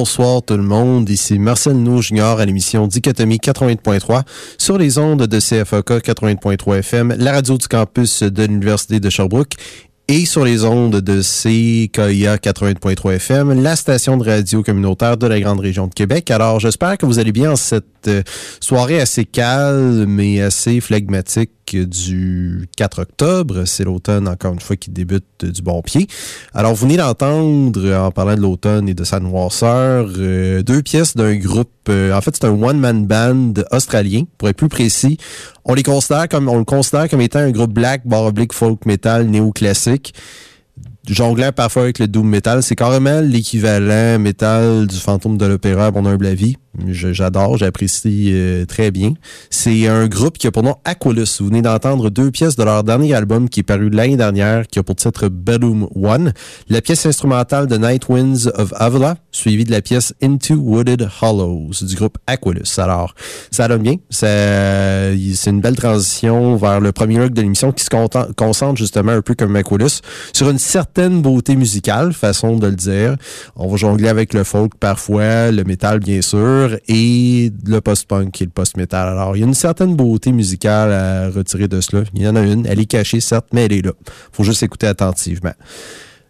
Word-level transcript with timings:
Bonsoir 0.00 0.40
tout 0.40 0.56
le 0.56 0.62
monde, 0.62 1.10
ici 1.10 1.38
Marcel 1.38 1.74
Nou 1.74 2.00
Junior 2.00 2.40
à 2.40 2.46
l'émission 2.46 2.86
Dichotomie 2.86 3.36
80.3 3.36 4.22
sur 4.56 4.78
les 4.78 4.96
ondes 4.96 5.26
de 5.26 5.38
CFOK 5.38 5.90
80.3 5.90 6.78
FM, 6.78 7.16
la 7.18 7.32
radio 7.32 7.58
du 7.58 7.68
campus 7.68 8.22
de 8.22 8.44
l'Université 8.44 8.98
de 8.98 9.10
Sherbrooke 9.10 9.56
et 10.08 10.24
sur 10.24 10.42
les 10.42 10.64
ondes 10.64 11.02
de 11.02 11.20
CKIA 11.20 12.38
80.3 12.38 13.12
FM, 13.16 13.62
la 13.62 13.76
station 13.76 14.16
de 14.16 14.24
radio 14.24 14.62
communautaire 14.62 15.18
de 15.18 15.26
la 15.26 15.38
grande 15.38 15.60
région 15.60 15.86
de 15.86 15.92
Québec. 15.92 16.30
Alors, 16.30 16.60
j'espère 16.60 16.96
que 16.96 17.04
vous 17.04 17.18
allez 17.18 17.32
bien 17.32 17.52
en 17.52 17.56
cette 17.56 18.08
euh, 18.08 18.22
soirée 18.58 19.02
assez 19.02 19.26
calme 19.26 20.18
et 20.18 20.40
assez 20.40 20.80
du 21.76 22.68
4 22.76 23.02
octobre. 23.02 23.64
C'est 23.64 23.84
l'automne, 23.84 24.28
encore 24.28 24.52
une 24.52 24.60
fois, 24.60 24.76
qui 24.76 24.90
débute 24.90 25.44
du 25.44 25.62
bon 25.62 25.82
pied. 25.82 26.06
Alors, 26.54 26.74
vous 26.74 26.86
venez 26.86 26.96
d'entendre, 26.96 27.94
en 27.94 28.10
parlant 28.10 28.34
de 28.34 28.40
l'automne 28.40 28.88
et 28.88 28.94
de 28.94 29.04
sa 29.04 29.20
noirceur, 29.20 30.08
euh, 30.18 30.62
deux 30.62 30.82
pièces 30.82 31.16
d'un 31.16 31.36
groupe, 31.36 31.70
euh, 31.88 32.12
en 32.12 32.20
fait, 32.20 32.36
c'est 32.36 32.46
un 32.46 32.62
one-man 32.62 33.06
band 33.06 33.54
australien, 33.70 34.24
pour 34.38 34.48
être 34.48 34.56
plus 34.56 34.68
précis. 34.68 35.18
On 35.64 35.74
les 35.74 35.82
considère 35.82 36.28
comme, 36.28 36.48
on 36.48 36.58
le 36.58 36.64
considère 36.64 37.08
comme 37.08 37.20
étant 37.20 37.40
un 37.40 37.50
groupe 37.50 37.72
black, 37.72 38.06
bar 38.06 38.24
oblique, 38.24 38.52
folk 38.52 38.86
metal, 38.86 39.26
néoclassique 39.26 40.14
jonglant 41.08 41.52
parfois 41.52 41.82
avec 41.82 41.98
le 41.98 42.08
doom 42.08 42.28
metal. 42.28 42.62
C'est 42.62 42.76
carrément 42.76 43.20
l'équivalent 43.20 44.18
métal 44.18 44.86
du 44.86 44.96
fantôme 44.96 45.38
de 45.38 45.46
l'opéra 45.46 45.90
mon 45.90 46.06
humble 46.06 46.26
avis. 46.26 46.56
J'adore, 46.86 47.58
j'apprécie 47.58 48.30
euh, 48.32 48.64
très 48.64 48.92
bien. 48.92 49.14
C'est 49.50 49.88
un 49.88 50.06
groupe 50.06 50.38
qui 50.38 50.46
a 50.46 50.52
pour 50.52 50.62
nom 50.62 50.76
Aquilus. 50.84 51.40
Vous 51.40 51.48
venez 51.48 51.62
d'entendre 51.62 52.10
deux 52.10 52.30
pièces 52.30 52.54
de 52.54 52.62
leur 52.62 52.84
dernier 52.84 53.12
album 53.12 53.48
qui 53.48 53.60
est 53.60 53.64
paru 53.64 53.90
l'année 53.90 54.16
dernière, 54.16 54.68
qui 54.68 54.78
a 54.78 54.84
pour 54.84 54.94
titre 54.94 55.28
Bedroom 55.28 55.88
One. 55.96 56.32
La 56.68 56.80
pièce 56.80 57.06
instrumentale 57.06 57.66
de 57.66 57.76
Night 57.76 58.08
Winds 58.08 58.52
of 58.54 58.72
Avila, 58.76 59.16
suivie 59.32 59.64
de 59.64 59.72
la 59.72 59.82
pièce 59.82 60.14
Into 60.22 60.54
Wooded 60.54 61.08
Hollows 61.20 61.72
du 61.82 61.96
groupe 61.96 62.18
Aquilus. 62.28 62.78
Alors, 62.78 63.14
ça 63.50 63.66
donne 63.66 63.82
bien. 63.82 63.96
C'est 64.08 65.16
une 65.46 65.60
belle 65.60 65.76
transition 65.76 66.54
vers 66.56 66.80
le 66.80 66.92
premier 66.92 67.20
rock 67.20 67.32
de 67.32 67.42
l'émission 67.42 67.72
qui 67.72 67.84
se 67.84 67.90
concentre 68.34 68.76
justement 68.76 69.12
un 69.12 69.22
peu 69.22 69.34
comme 69.34 69.56
Aquilus 69.56 70.02
sur 70.32 70.48
une 70.48 70.58
certaine 70.58 70.89
beauté 71.22 71.56
musicale, 71.56 72.12
façon 72.12 72.56
de 72.56 72.66
le 72.66 72.76
dire. 72.76 73.16
On 73.56 73.68
va 73.68 73.76
jongler 73.76 74.08
avec 74.08 74.34
le 74.34 74.44
folk 74.44 74.74
parfois, 74.78 75.50
le 75.50 75.64
métal 75.64 76.00
bien 76.00 76.22
sûr 76.22 76.76
et 76.88 77.52
le 77.66 77.80
post-punk 77.80 78.40
et 78.40 78.44
le 78.44 78.50
post-metal. 78.50 79.08
Alors, 79.08 79.36
il 79.36 79.40
y 79.40 79.42
a 79.42 79.46
une 79.46 79.54
certaine 79.54 79.96
beauté 79.96 80.32
musicale 80.32 80.92
à 80.92 81.30
retirer 81.30 81.68
de 81.68 81.80
cela. 81.80 82.04
Il 82.14 82.22
y 82.22 82.28
en 82.28 82.36
a 82.36 82.42
une. 82.42 82.66
Elle 82.66 82.80
est 82.80 82.86
cachée, 82.86 83.20
certes, 83.20 83.46
mais 83.52 83.66
elle 83.66 83.72
est 83.72 83.84
là. 83.84 83.92
faut 84.32 84.44
juste 84.44 84.62
écouter 84.62 84.86
attentivement. 84.86 85.52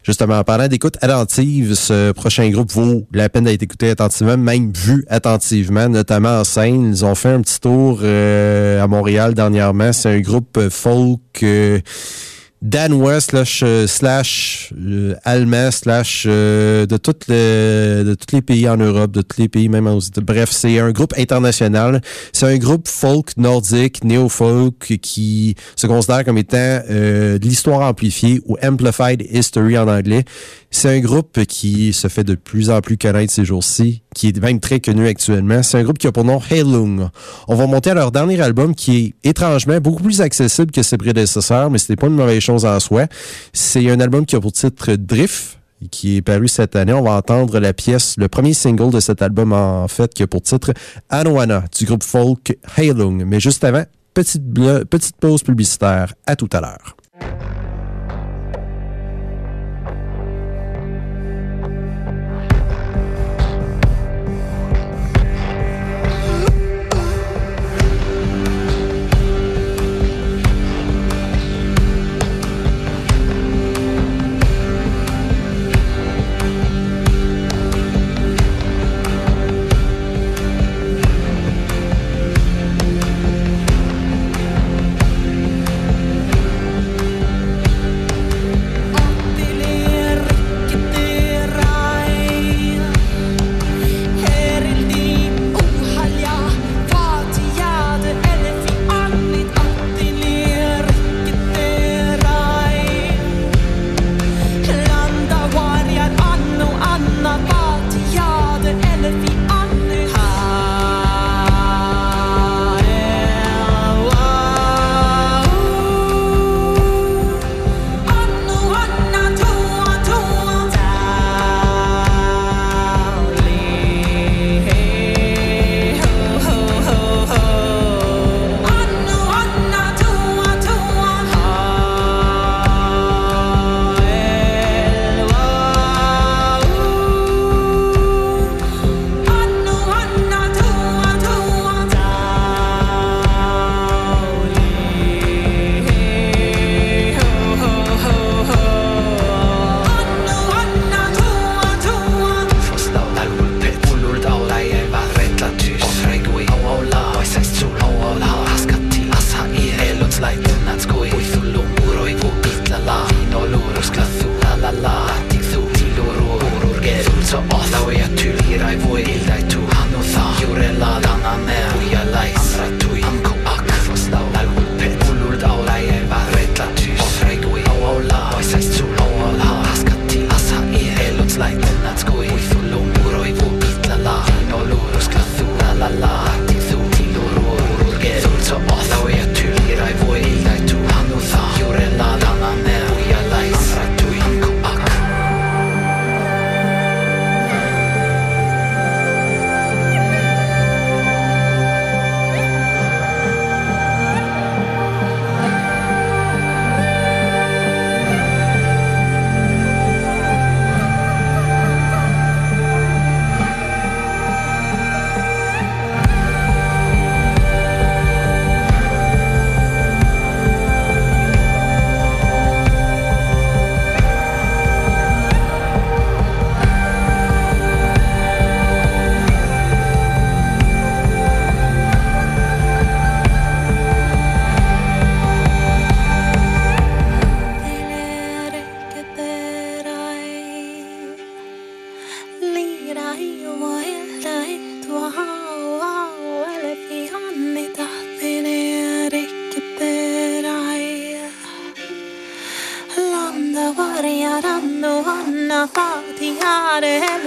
Justement, 0.03 0.39
en 0.39 0.45
parlant 0.45 0.67
d'écoute 0.67 0.97
attentive, 1.03 1.75
ce 1.75 2.13
prochain 2.13 2.49
groupe 2.49 2.73
vaut 2.73 3.07
la 3.13 3.29
peine 3.29 3.45
d'être 3.45 3.63
écouté 3.63 3.91
attentivement, 3.91 4.39
même 4.39 4.73
vu 4.75 5.05
attentivement, 5.09 5.89
notamment 5.91 6.41
en 6.41 6.45
scène. 6.45 6.89
Ils 6.89 7.05
ont 7.05 7.15
fait 7.15 7.29
un 7.29 7.43
petit 7.43 7.61
tour 7.61 8.01
euh, 8.03 8.83
à 8.83 8.87
Montréal 8.87 9.35
dernièrement. 9.35 9.93
C'est 9.93 10.11
un 10.11 10.21
groupe 10.21 10.69
folk... 10.71 11.21
Euh, 11.43 11.81
danois 12.63 13.21
slash 13.21 13.63
euh, 13.65 13.87
slash 13.87 14.73
euh, 14.79 15.15
allemand 15.25 15.71
slash 15.71 16.25
euh, 16.29 16.85
de 16.85 16.97
toutes 16.99 17.27
les 17.29 18.05
de 18.05 18.15
tous 18.15 18.35
les 18.35 18.43
pays 18.43 18.69
en 18.69 18.77
Europe, 18.77 19.13
de 19.13 19.23
tous 19.23 19.41
les 19.41 19.49
pays 19.49 19.69
même 19.69 19.87
aux 19.87 20.01
Bref, 20.23 20.51
c'est 20.53 20.79
un 20.79 20.91
groupe 20.91 21.15
international. 21.17 22.01
C'est 22.33 22.47
un 22.47 22.59
groupe 22.59 22.89
folk 22.89 23.37
nordique, 23.37 24.05
néo-folk 24.05 24.99
qui 25.01 25.55
se 25.77 25.87
considère 25.87 26.25
comme 26.25 26.39
étant 26.39 26.81
de 26.89 27.39
l'histoire 27.43 27.81
amplifiée 27.83 28.41
ou 28.47 28.57
amplified 28.63 29.27
history 29.31 29.79
en 29.79 29.89
anglais. 29.89 30.25
C'est 30.71 30.89
un 30.89 31.01
groupe 31.01 31.45
qui 31.47 31.93
se 31.93 32.07
fait 32.09 32.23
de 32.23 32.37
plus 32.37 32.71
en 32.71 32.81
plus 32.81 32.97
connaître 32.97 33.33
ces 33.33 33.45
jours-ci, 33.45 34.03
qui 34.15 34.29
est 34.29 34.41
même 34.41 34.61
très 34.61 34.79
connu 34.79 35.09
actuellement. 35.09 35.65
C'est 35.65 35.79
un 35.79 35.83
groupe 35.83 35.99
qui 35.99 36.07
a 36.07 36.13
pour 36.13 36.25
nom 36.25 36.41
Heilung. 36.49 37.09
On 37.49 37.57
va 37.57 37.67
monter 37.67 37.91
à 37.91 37.95
leur 37.95 38.13
dernier 38.13 38.41
album 38.41 38.75
qui 38.75 39.15
est 39.25 39.29
étrangement 39.29 39.81
beaucoup 39.81 40.03
plus 40.03 40.21
accessible 40.21 40.71
que 40.71 40.83
ses 40.83 40.97
prédécesseurs, 40.97 41.71
mais 41.71 41.79
n'est 41.89 41.97
pas 41.97 42.07
une 42.07 42.15
mauvaise 42.15 42.41
chose 42.41 42.50
en 42.51 42.81
soi. 42.81 43.07
C'est 43.53 43.91
un 43.91 44.01
album 44.01 44.27
qui 44.27 44.37
a 44.37 44.41
pour 44.41 44.53
titre 44.53 44.93
Drift 44.95 45.59
qui 45.91 46.17
est 46.17 46.23
paru 46.23 46.49
cette 46.49 46.77
année. 46.77 46.93
On 46.93 47.03
va 47.03 47.13
entendre 47.13 47.59
la 47.59 47.73
pièce, 47.73 48.17
le 48.19 48.29
premier 48.29 48.53
single 48.53 48.91
de 48.91 49.01
cet 49.01 49.23
album 49.23 49.53
en 49.53 49.89
fait, 49.89 50.13
qui 50.13 50.23
a 50.23 50.27
pour 50.27 50.43
titre 50.43 50.73
Anoana 51.09 51.65
du 51.77 51.87
groupe 51.87 52.03
folk 52.03 52.57
Heilung. 52.77 53.25
Mais 53.25 53.41
juste 53.41 53.65
avant, 53.65 53.85
petite, 54.15 54.43
petite 54.91 55.17
pause 55.17 55.43
publicitaire. 55.43 56.15
À 56.27 56.37
tout 56.37 56.49
à 56.53 56.61
l'heure. 56.61 56.97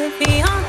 could 0.10 0.20
be 0.20 0.63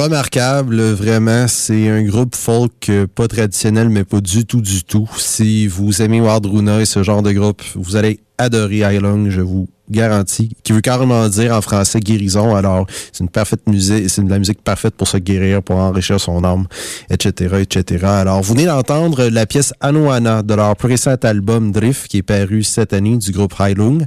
remarquable, 0.00 0.80
vraiment. 0.80 1.46
C'est 1.46 1.88
un 1.88 2.02
groupe 2.02 2.34
folk 2.34 2.88
euh, 2.88 3.06
pas 3.06 3.28
traditionnel, 3.28 3.88
mais 3.88 4.04
pas 4.04 4.20
du 4.20 4.46
tout, 4.46 4.60
du 4.60 4.82
tout. 4.82 5.08
Si 5.16 5.66
vous 5.66 6.00
aimez 6.02 6.20
Wardruna 6.20 6.80
et 6.80 6.86
ce 6.86 7.02
genre 7.02 7.22
de 7.22 7.32
groupe, 7.32 7.62
vous 7.74 7.96
allez 7.96 8.20
adorer 8.38 8.98
Long, 8.98 9.28
je 9.30 9.42
vous 9.42 9.68
garantis. 9.90 10.56
Qui 10.62 10.72
veut 10.72 10.80
carrément 10.80 11.28
dire 11.28 11.54
en 11.54 11.60
français 11.60 12.00
guérison. 12.00 12.54
Alors, 12.54 12.86
c'est 13.12 13.22
une 13.22 13.28
parfaite 13.28 13.66
musique, 13.66 14.08
c'est 14.08 14.24
de 14.24 14.30
la 14.30 14.38
musique 14.38 14.62
parfaite 14.62 14.94
pour 14.94 15.08
se 15.08 15.18
guérir, 15.18 15.62
pour 15.62 15.76
enrichir 15.76 16.20
son 16.20 16.42
âme, 16.44 16.66
etc., 17.10 17.56
etc. 17.60 18.04
Alors, 18.06 18.40
vous 18.40 18.54
venez 18.54 18.66
d'entendre 18.66 19.24
la 19.28 19.46
pièce 19.46 19.74
Anoana 19.80 20.42
de 20.42 20.54
leur 20.54 20.76
récent 20.80 21.16
album 21.22 21.72
Drift 21.72 22.08
qui 22.08 22.18
est 22.18 22.22
paru 22.22 22.62
cette 22.62 22.92
année 22.92 23.16
du 23.16 23.32
groupe 23.32 23.54
Long 23.76 23.98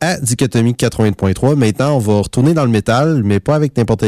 à 0.00 0.18
Dichotomie 0.18 0.72
80.3. 0.72 1.56
Maintenant, 1.56 1.96
on 1.96 1.98
va 1.98 2.20
retourner 2.20 2.54
dans 2.54 2.64
le 2.64 2.70
métal, 2.70 3.22
mais 3.24 3.40
pas 3.40 3.54
avec 3.54 3.76
n'importe 3.76 4.04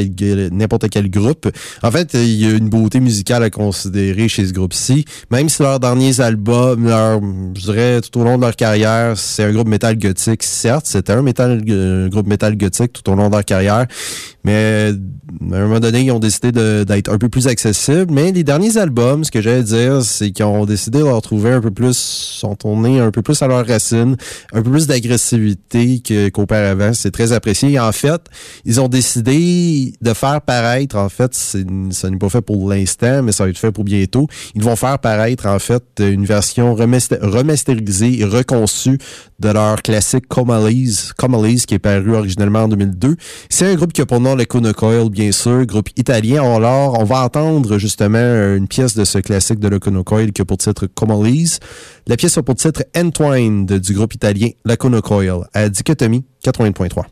quel, 0.91 1.11
groupe. 1.11 1.51
En 1.83 1.91
fait, 1.91 2.15
il 2.15 2.35
y 2.35 2.47
a 2.47 2.51
une 2.51 2.69
beauté 2.69 3.01
musicale 3.01 3.43
à 3.43 3.51
considérer 3.51 4.29
chez 4.29 4.47
ce 4.47 4.53
groupe-ci. 4.53 5.05
Même 5.31 5.49
si 5.49 5.63
leurs 5.63 5.81
derniers 5.81 6.21
albums, 6.21 6.85
leur, 6.85 7.21
je 7.55 7.63
dirais, 7.63 8.01
tout 8.01 8.21
au 8.21 8.25
long 8.25 8.37
de 8.37 8.43
leur 8.43 8.57
carrière, 8.57 9.19
c'est 9.19 9.45
un 9.45 9.53
groupe 9.53 9.69
métal 9.69 9.99
gothique. 9.99 10.43
Certes, 10.43 10.87
c'était 10.87 11.13
un, 11.13 11.23
métal, 11.23 11.63
un 11.69 12.09
groupe 12.09 12.27
métal 12.27 12.57
gothique 12.57 12.93
tout 12.93 13.11
au 13.11 13.15
long 13.15 13.29
de 13.29 13.35
leur 13.35 13.45
carrière, 13.45 13.87
mais 14.45 14.93
à 15.53 15.57
un 15.57 15.63
moment 15.63 15.81
donné, 15.81 16.03
ils 16.03 16.13
ont 16.13 16.19
décidé 16.19 16.53
d'être 16.53 17.13
un 17.13 17.19
peu 17.19 17.29
plus 17.29 17.47
accessibles. 17.47 18.11
Mais 18.11 18.33
les 18.33 18.45
derniers 18.45 18.79
albums, 18.79 19.25
ce 19.25 19.31
que 19.31 19.41
j'allais 19.41 19.63
dire, 19.63 20.03
c'est 20.03 20.31
qu'ils 20.31 20.45
ont 20.45 20.65
décidé 20.65 20.99
de 20.99 21.05
retrouver 21.05 21.53
un 21.53 21.61
peu 21.61 21.71
plus, 21.71 21.97
sont 21.97 22.55
tournés 22.57 23.01
un 23.01 23.11
peu 23.11 23.23
plus 23.23 23.41
à 23.43 23.49
leurs 23.49 23.67
racines, 23.67 24.17
un 24.53 24.63
peu 24.63 24.71
plus 24.71 24.87
d'agressivité 24.87 26.03
qu'auparavant. 26.33 26.93
c'est 26.95 27.11
très 27.11 27.33
apprécié. 27.33 27.79
en 27.79 27.93
fait, 27.93 28.23
ils 28.65 28.81
ont 28.81 28.89
décidé 28.89 29.93
de 30.01 30.15
faire 30.15 30.41
paraître, 30.41 30.97
en 30.97 31.09
fait, 31.09 31.35
ça 31.35 32.11
n'est 32.11 32.19
pas 32.19 32.29
fait 32.29 32.41
pour 32.41 32.69
l'instant, 32.69 33.23
mais 33.23 33.33
ça 33.33 33.45
va 33.45 33.51
être 33.51 33.59
fait 33.59 33.73
pour 33.73 33.85
bientôt. 33.85 34.27
Ils 34.55 34.63
vont 34.63 34.77
faire 34.77 34.99
paraître, 34.99 35.47
en 35.47 35.59
fait, 35.59 35.85
une 35.99 36.25
version 36.25 36.75
remasterisée 36.75 38.21
et 38.21 38.25
reconçue 38.25 38.99
de 39.39 39.49
leur 39.49 39.83
classique 39.83 40.29
Comalese, 40.29 41.13
Comalese 41.17 41.67
qui 41.67 41.75
est 41.75 41.79
paru 41.79 42.15
originellement 42.15 42.61
en 42.61 42.69
2002. 42.69 43.17
C'est 43.49 43.67
un 43.67 43.75
groupe 43.75 43.93
qui 43.93 44.01
a 44.01 44.07
pour 44.07 44.21
nom 44.21 44.30
le 44.37 44.73
Coil, 44.73 45.11
bien 45.11 45.33
sûr, 45.33 45.65
groupe 45.67 45.89
italien. 45.97 46.43
Alors, 46.43 46.99
on 46.99 47.05
va 47.05 47.25
entendre 47.25 47.79
justement 47.79 48.55
une 48.57 48.69
pièce 48.69 48.95
de 48.95 49.05
ce 49.05 49.19
classique 49.19 49.59
de 49.59 49.69
le 49.69 49.79
Coil 49.79 50.33
qui 50.33 50.43
a 50.43 50.45
pour 50.45 50.59
titre 50.59 50.87
Comalese. 50.87 51.61
La 52.07 52.17
pièce 52.17 52.39
a 52.39 52.43
pour 52.43 52.55
titre 52.55 52.85
Entwined 52.97 53.73
du 53.73 53.95
groupe 53.95 54.15
italien 54.15 54.49
La 54.65 54.77
Coil 54.77 55.45
à 55.55 55.69
Dichotomie 55.69 56.25
80.3. 56.45 57.05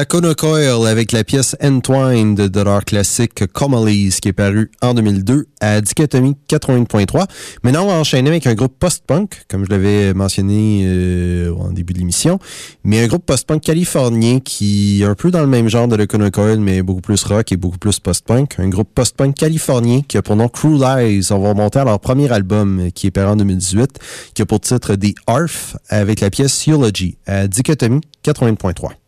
La 0.00 0.06
Conocoil 0.06 0.86
avec 0.86 1.12
la 1.12 1.24
pièce 1.24 1.54
Entwined 1.62 2.40
de 2.40 2.60
leur 2.62 2.86
classique 2.86 3.46
Comalies 3.52 4.16
qui 4.22 4.28
est 4.28 4.32
paru 4.32 4.70
en 4.80 4.94
2002 4.94 5.48
à 5.60 5.82
Dichotomie 5.82 6.38
80.3. 6.48 7.26
Maintenant, 7.64 7.84
on 7.84 7.88
va 7.88 7.92
enchaîner 7.92 8.30
avec 8.30 8.46
un 8.46 8.54
groupe 8.54 8.72
post-punk, 8.78 9.42
comme 9.46 9.66
je 9.66 9.68
l'avais 9.68 10.14
mentionné 10.14 10.84
euh, 10.86 11.54
en 11.54 11.70
début 11.72 11.92
de 11.92 11.98
l'émission, 11.98 12.38
mais 12.82 13.04
un 13.04 13.08
groupe 13.08 13.26
post-punk 13.26 13.60
californien 13.60 14.40
qui 14.40 15.02
est 15.02 15.04
un 15.04 15.14
peu 15.14 15.30
dans 15.30 15.42
le 15.42 15.48
même 15.48 15.68
genre 15.68 15.86
de 15.86 15.96
la 15.96 16.06
Conocoil, 16.06 16.60
mais 16.60 16.80
beaucoup 16.80 17.02
plus 17.02 17.22
rock 17.24 17.52
et 17.52 17.58
beaucoup 17.58 17.76
plus 17.76 18.00
post-punk. 18.00 18.54
Un 18.58 18.70
groupe 18.70 18.88
post-punk 18.94 19.34
californien 19.34 20.00
qui 20.08 20.16
a 20.16 20.22
pour 20.22 20.34
nom 20.34 20.48
Crew 20.48 20.80
Lies. 20.80 21.26
On 21.30 21.40
va 21.40 21.50
remonter 21.50 21.78
à 21.78 21.84
leur 21.84 22.00
premier 22.00 22.32
album 22.32 22.88
qui 22.94 23.08
est 23.08 23.10
paru 23.10 23.32
en 23.32 23.36
2018, 23.36 23.98
qui 24.32 24.40
a 24.40 24.46
pour 24.46 24.60
titre 24.60 24.94
The 24.94 25.12
Arf 25.26 25.76
avec 25.90 26.20
la 26.20 26.30
pièce 26.30 26.66
Eulogy 26.66 27.18
à 27.26 27.46
Dichotomie 27.46 28.00
80.3. 28.24 28.99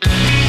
de 0.00 0.39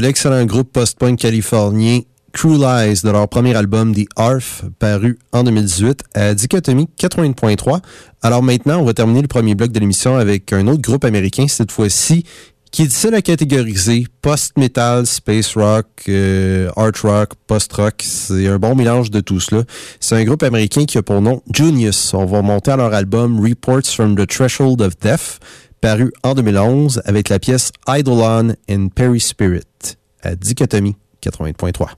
l'excellent 0.00 0.44
groupe 0.46 0.72
post-punk 0.72 1.18
californien 1.18 2.00
Crew 2.32 2.58
Lies 2.58 3.00
de 3.02 3.10
leur 3.10 3.28
premier 3.28 3.54
album 3.54 3.94
The 3.94 4.06
Arf, 4.16 4.64
paru 4.78 5.18
en 5.32 5.42
2018 5.42 6.04
à 6.14 6.34
Dichotomie 6.34 6.88
80.3. 6.98 7.80
Alors 8.22 8.42
maintenant, 8.42 8.80
on 8.80 8.84
va 8.84 8.94
terminer 8.94 9.22
le 9.22 9.28
premier 9.28 9.54
bloc 9.54 9.72
de 9.72 9.80
l'émission 9.80 10.16
avec 10.16 10.52
un 10.52 10.66
autre 10.68 10.80
groupe 10.80 11.04
américain, 11.04 11.46
cette 11.48 11.72
fois-ci 11.72 12.24
qui 12.70 12.82
est 12.82 12.86
difficile 12.86 13.14
à 13.14 13.22
catégoriser. 13.22 14.06
Post-metal, 14.22 15.06
space 15.06 15.56
rock, 15.56 15.86
euh, 16.08 16.70
art 16.76 16.92
rock, 17.02 17.30
post-rock. 17.46 17.94
C'est 17.98 18.46
un 18.46 18.58
bon 18.58 18.74
mélange 18.74 19.10
de 19.10 19.20
tout 19.20 19.40
cela. 19.40 19.64
C'est 19.98 20.16
un 20.16 20.24
groupe 20.24 20.42
américain 20.42 20.84
qui 20.84 20.98
a 20.98 21.02
pour 21.02 21.20
nom 21.20 21.42
Junius. 21.52 22.14
On 22.14 22.26
va 22.26 22.42
monter 22.42 22.70
à 22.70 22.76
leur 22.76 22.94
album 22.94 23.40
Reports 23.40 23.86
from 23.86 24.14
the 24.14 24.26
Threshold 24.26 24.80
of 24.82 24.98
Death, 25.00 25.40
paru 25.80 26.12
en 26.22 26.34
2011 26.34 27.02
avec 27.04 27.28
la 27.28 27.38
pièce 27.38 27.72
Eidolon 27.88 28.54
in 28.68 28.88
Perry 28.88 29.20
Spirit 29.20 29.96
à 30.22 30.34
Dichotomie 30.34 30.96
80.3. 31.22 31.90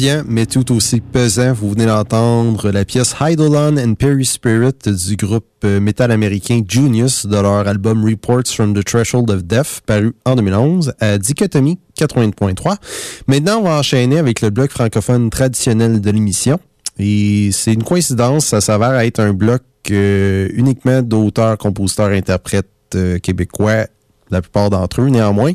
bien, 0.00 0.24
mais 0.26 0.46
tout 0.46 0.74
aussi 0.74 1.02
pesant. 1.02 1.52
Vous 1.52 1.72
venez 1.72 1.84
d'entendre 1.84 2.70
la 2.70 2.86
pièce 2.86 3.14
Eidolon 3.20 3.76
and 3.76 3.96
Perry 3.96 4.24
Spirit 4.24 4.72
du 4.86 5.16
groupe 5.16 5.44
euh, 5.64 5.78
métal 5.78 6.10
américain 6.10 6.62
Junius 6.66 7.26
de 7.26 7.36
leur 7.36 7.68
album 7.68 8.02
Reports 8.02 8.46
from 8.46 8.72
the 8.72 8.82
Threshold 8.82 9.30
of 9.30 9.44
Death, 9.44 9.82
paru 9.84 10.14
en 10.24 10.36
2011 10.36 10.94
à 11.00 11.18
Dichotomie 11.18 11.78
80.3. 11.98 12.76
Maintenant, 13.26 13.58
on 13.58 13.64
va 13.64 13.78
enchaîner 13.78 14.16
avec 14.16 14.40
le 14.40 14.48
bloc 14.48 14.70
francophone 14.70 15.28
traditionnel 15.28 16.00
de 16.00 16.10
l'émission. 16.10 16.58
Et 16.98 17.50
c'est 17.52 17.74
une 17.74 17.84
coïncidence, 17.84 18.46
ça 18.46 18.62
s'avère 18.62 18.98
être 19.00 19.20
un 19.20 19.34
bloc 19.34 19.60
euh, 19.90 20.48
uniquement 20.54 21.02
d'auteurs, 21.02 21.58
compositeurs, 21.58 22.08
interprètes 22.08 22.70
euh, 22.94 23.18
québécois, 23.18 23.84
la 24.30 24.40
plupart 24.40 24.70
d'entre 24.70 25.02
eux 25.02 25.08
néanmoins. 25.08 25.52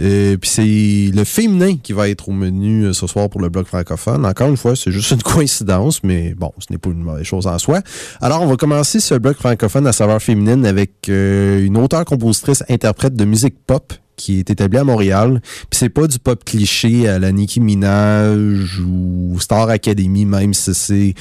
Euh, 0.00 0.36
puis 0.38 0.48
c'est 0.48 1.16
le 1.16 1.24
féminin 1.24 1.76
qui 1.76 1.92
va 1.92 2.08
être 2.08 2.28
au 2.28 2.32
menu 2.32 2.84
euh, 2.84 2.92
ce 2.92 3.06
soir 3.06 3.28
pour 3.28 3.40
le 3.40 3.48
bloc 3.48 3.66
francophone. 3.66 4.24
Encore 4.24 4.48
une 4.48 4.56
fois, 4.56 4.74
c'est 4.74 4.90
juste 4.90 5.10
une 5.10 5.22
coïncidence, 5.22 6.02
mais 6.02 6.34
bon, 6.34 6.52
ce 6.58 6.66
n'est 6.70 6.78
pas 6.78 6.90
une 6.90 7.02
mauvaise 7.02 7.24
chose 7.24 7.46
en 7.46 7.58
soi. 7.58 7.80
Alors, 8.20 8.42
on 8.42 8.46
va 8.46 8.56
commencer 8.56 9.00
ce 9.00 9.14
bloc 9.14 9.36
francophone 9.36 9.86
à 9.86 9.92
saveur 9.92 10.22
féminine 10.22 10.64
avec 10.64 11.08
euh, 11.08 11.64
une 11.64 11.76
auteure, 11.76 12.04
compositrice, 12.04 12.64
interprète 12.68 13.14
de 13.14 13.24
musique 13.24 13.56
pop 13.66 13.92
qui 14.16 14.38
est 14.38 14.50
établie 14.50 14.78
à 14.78 14.84
Montréal. 14.84 15.40
Puis 15.70 15.78
c'est 15.78 15.88
pas 15.88 16.06
du 16.06 16.18
pop 16.18 16.42
cliché 16.44 17.08
à 17.08 17.18
la 17.18 17.32
Nicki 17.32 17.60
Minaj 17.60 18.78
ou 18.80 19.38
Star 19.40 19.68
Academy, 19.68 20.24
même 20.24 20.54
si 20.54 20.74
c'est 20.74 21.14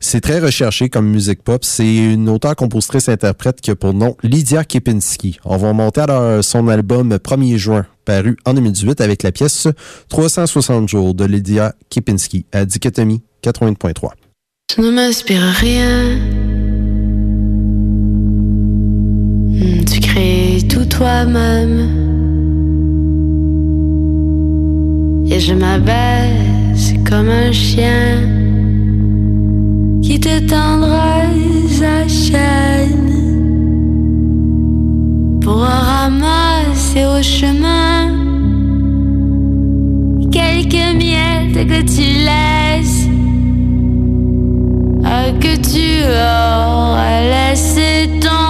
c'est 0.00 0.20
très 0.20 0.38
recherché 0.38 0.88
comme 0.88 1.08
musique 1.08 1.42
pop. 1.42 1.64
C'est 1.64 1.96
une 1.96 2.28
auteure, 2.28 2.56
compositrice, 2.56 3.08
interprète 3.08 3.60
qui 3.60 3.70
a 3.70 3.76
pour 3.76 3.94
nom 3.94 4.16
Lydia 4.22 4.64
Kepinski. 4.64 5.38
On 5.44 5.56
va 5.56 5.72
monter 5.72 6.02
à 6.02 6.42
son 6.42 6.68
album 6.68 7.14
1er 7.14 7.56
juin, 7.56 7.86
paru 8.04 8.36
en 8.44 8.54
2018 8.54 9.00
avec 9.00 9.22
la 9.22 9.32
pièce 9.32 9.68
360 10.08 10.88
jours 10.88 11.14
de 11.14 11.24
Lydia 11.24 11.74
Kepinski 11.90 12.46
à 12.52 12.64
Dichotomie 12.64 13.22
80.3. 13.42 14.10
Tu 14.68 14.80
ne 14.80 14.90
m'inspires 14.90 15.42
rien. 15.42 16.16
Hmm, 19.48 19.84
tu 19.84 20.00
crées 20.00 20.58
tout 20.68 20.84
toi-même. 20.84 22.04
Et 25.28 25.40
je 25.40 25.54
m'abaisse 25.54 26.94
comme 27.08 27.28
un 27.28 27.52
chien 27.52 28.45
qui 30.02 30.20
t'étendra 30.20 31.22
sa 31.68 32.06
chaîne 32.08 32.96
pour 35.42 35.60
ramasser 35.60 37.04
au 37.04 37.22
chemin 37.22 38.10
quelques 40.32 40.96
miettes 40.96 41.66
que 41.66 41.80
tu 41.82 42.06
laisses, 42.28 43.08
que 45.40 45.56
tu 45.56 46.02
auras 46.04 47.20
laissé 47.22 48.08
tomber 48.20 48.45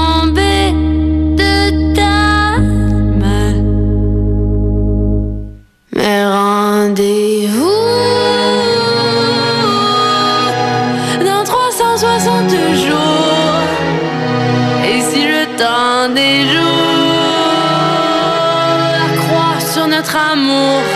sur 20.17 20.96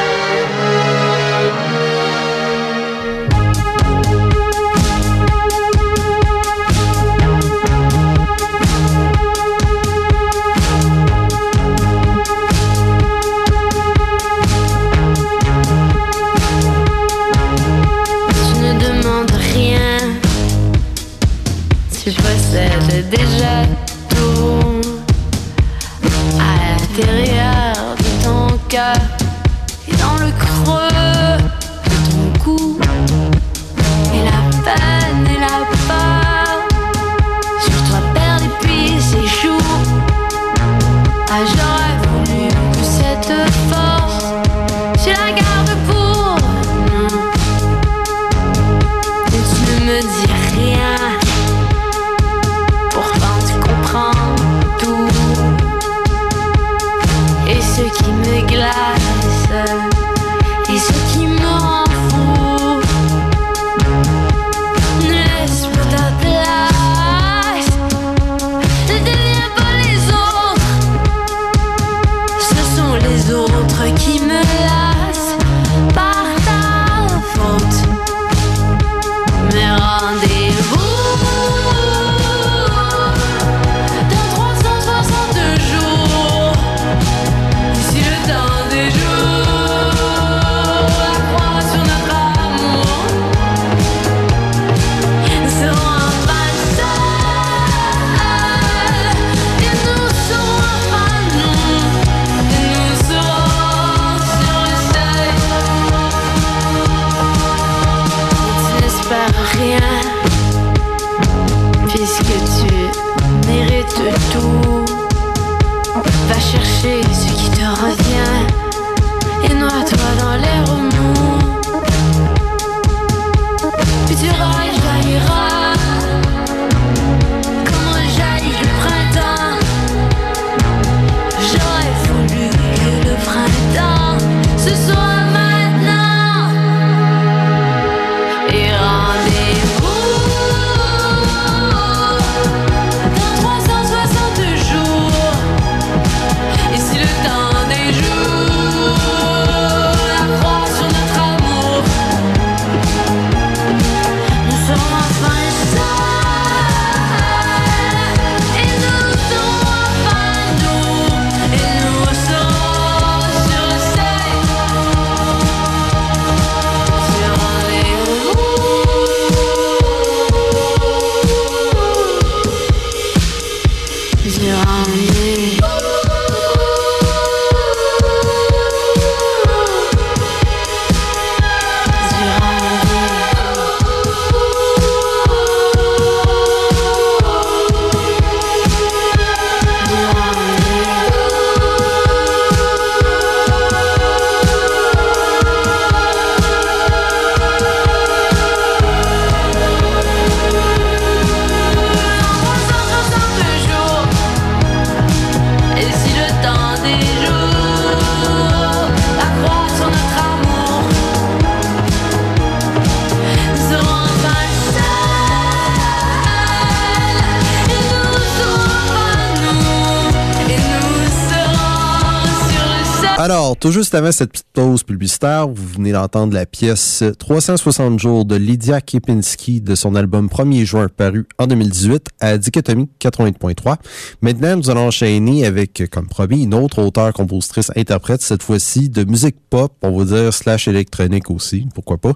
juste 223.71 223.95
avant 223.95 224.11
cette 224.11 224.33
petite 224.33 224.47
pause 224.53 224.83
publicitaire, 224.83 225.49
vous 225.49 225.67
venez 225.67 225.93
d'entendre 225.93 226.35
la 226.35 226.47
pièce 226.47 227.05
360 227.19 227.99
jours 227.99 228.25
de 228.25 228.37
Lydia 228.37 228.81
Kepinski 228.81 229.61
de 229.61 229.75
son 229.75 229.95
album 229.95 230.29
1er 230.29 230.65
juin 230.65 230.89
paru 230.89 231.27
en 231.39 231.47
2018 231.47 232.07
à 232.21 232.39
Dichotomie 232.39 232.89
80.3. 233.01 233.77
Maintenant, 234.23 234.57
nous 234.57 234.71
allons 234.71 234.87
enchaîner 234.87 235.47
avec, 235.47 235.83
comme 235.91 236.09
promis, 236.09 236.45
une 236.45 236.55
autre 236.55 236.83
auteure, 236.83 237.13
compositrice, 237.13 237.71
interprète, 237.77 238.23
cette 238.23 238.43
fois-ci 238.43 238.89
de 238.89 239.05
musique 239.05 239.37
pop, 239.51 239.73
on 239.83 239.99
va 239.99 240.05
dire 240.05 240.35
slash 240.35 240.67
électronique 240.69 241.31
aussi, 241.31 241.67
pourquoi 241.75 241.99
pas. 241.99 242.13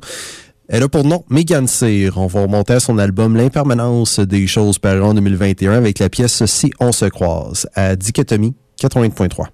Elle 0.68 0.82
a 0.82 0.88
pour 0.88 1.04
nom 1.04 1.24
Megan 1.28 1.66
Cyr. 1.66 2.16
On 2.16 2.26
va 2.26 2.42
remonter 2.42 2.72
à 2.72 2.80
son 2.80 2.96
album 2.98 3.36
L'impermanence 3.36 4.18
des 4.18 4.46
choses 4.46 4.78
paru 4.78 5.02
en 5.02 5.14
2021 5.14 5.72
avec 5.72 5.98
la 5.98 6.08
pièce 6.08 6.44
Si 6.46 6.72
on 6.80 6.90
se 6.90 7.04
croise 7.04 7.68
à 7.74 7.96
Dichotomie 7.96 8.54
80.3. 8.80 9.53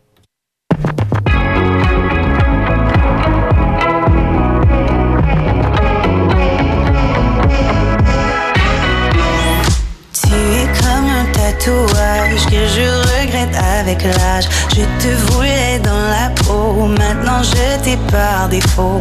Je 13.92 14.82
te 15.02 15.32
voulais 15.32 15.80
dans 15.82 15.90
la 15.90 16.30
peau, 16.44 16.86
maintenant 16.86 17.42
je 17.42 17.82
t'ai 17.82 17.96
par 18.12 18.48
défaut. 18.48 19.00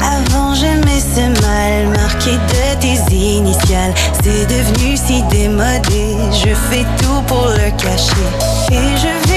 Avant 0.00 0.54
j'aimais 0.54 0.98
ce 0.98 1.20
mal 1.42 1.88
marqué 1.88 2.32
de 2.48 2.80
tes 2.80 3.14
initiales. 3.14 3.92
C'est 4.24 4.46
devenu 4.46 4.96
si 4.96 5.22
démodé, 5.24 6.16
je 6.32 6.54
fais 6.54 6.86
tout 7.02 7.20
pour 7.26 7.48
le 7.48 7.70
cacher. 7.76 8.28
Et 8.72 8.96
je 8.96 9.29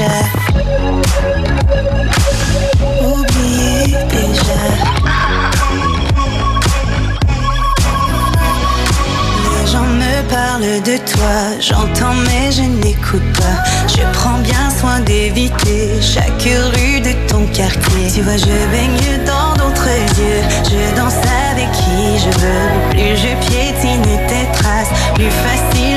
déjà. 0.00 0.22
Oubliez 3.02 3.96
déjà. 4.08 4.60
Les 9.44 9.66
gens 9.70 9.82
me 9.82 10.22
parlent 10.28 10.82
de 10.82 10.96
toi, 10.96 11.36
j'entends 11.60 12.14
mais 12.24 12.52
je 12.52 12.62
n'écoute 12.62 13.32
pas. 13.34 13.58
Je 13.88 14.02
prends 14.12 14.38
bien 14.38 14.70
soin 14.78 15.00
d'éviter 15.00 16.00
chaque 16.00 16.42
rue 16.42 17.00
de 17.00 17.12
ton 17.28 17.44
quartier. 17.46 18.10
Tu 18.14 18.22
vois, 18.22 18.36
je 18.36 18.56
baigne 18.72 19.24
dans 19.26 19.54
d'autres 19.54 19.88
yeux, 20.18 20.42
je 20.64 20.96
danse 20.96 21.14
avec 21.52 21.70
qui 21.72 22.18
je 22.18 22.30
veux. 22.40 22.90
Plus 22.90 23.16
je 23.16 23.48
piétine 23.48 24.02
tes 24.28 24.46
traces, 24.58 24.92
plus 25.14 25.30
facilement 25.30 25.89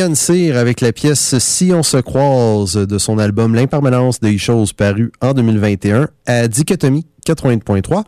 Megan 0.00 0.14
Cyr 0.14 0.56
avec 0.56 0.80
la 0.80 0.94
pièce 0.94 1.38
Si 1.40 1.72
on 1.74 1.82
se 1.82 1.98
croise 1.98 2.72
de 2.72 2.96
son 2.96 3.18
album 3.18 3.54
L'impermanence 3.54 4.18
des 4.18 4.38
choses 4.38 4.72
paru 4.72 5.12
en 5.20 5.34
2021 5.34 6.08
à 6.24 6.48
Dichotomie 6.48 7.04
80.3. 7.26 8.04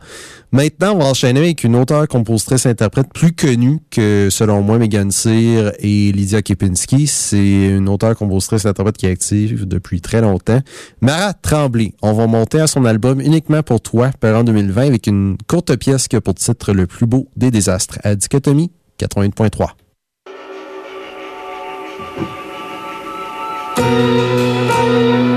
Maintenant, 0.51 0.95
on 0.95 0.97
va 0.97 1.05
enchaîner 1.05 1.41
avec 1.41 1.63
une 1.63 1.75
auteure, 1.75 2.07
compositrice, 2.07 2.65
interprète 2.65 3.13
plus 3.13 3.33
connue 3.33 3.77
que, 3.91 4.29
selon 4.31 4.63
moi, 4.63 4.79
Megan 4.79 5.11
Cyr 5.11 5.71
et 5.77 6.11
Lydia 6.11 6.41
Kepinski. 6.41 7.05
C'est 7.05 7.67
une 7.67 7.87
auteure, 7.87 8.15
compositrice, 8.15 8.65
interprète 8.65 8.97
qui 8.97 9.05
est 9.05 9.11
active 9.11 9.67
depuis 9.67 10.01
très 10.01 10.21
longtemps. 10.21 10.61
Mara 10.99 11.35
Tremblay. 11.35 11.93
On 12.01 12.13
va 12.13 12.25
monter 12.25 12.59
à 12.59 12.65
son 12.65 12.85
album 12.85 13.21
Uniquement 13.21 13.61
pour 13.61 13.81
toi, 13.81 14.09
paru 14.19 14.37
en 14.37 14.43
2020, 14.43 14.87
avec 14.87 15.05
une 15.05 15.37
courte 15.45 15.75
pièce 15.75 16.07
qui 16.07 16.15
a 16.15 16.21
pour 16.21 16.33
titre 16.33 16.73
Le 16.73 16.87
plus 16.87 17.05
beau 17.05 17.27
des 17.35 17.51
désastres 17.51 17.99
à 18.03 18.15
Dichotomie 18.15 18.71
80.3. 18.99 19.82
Je 23.75 25.32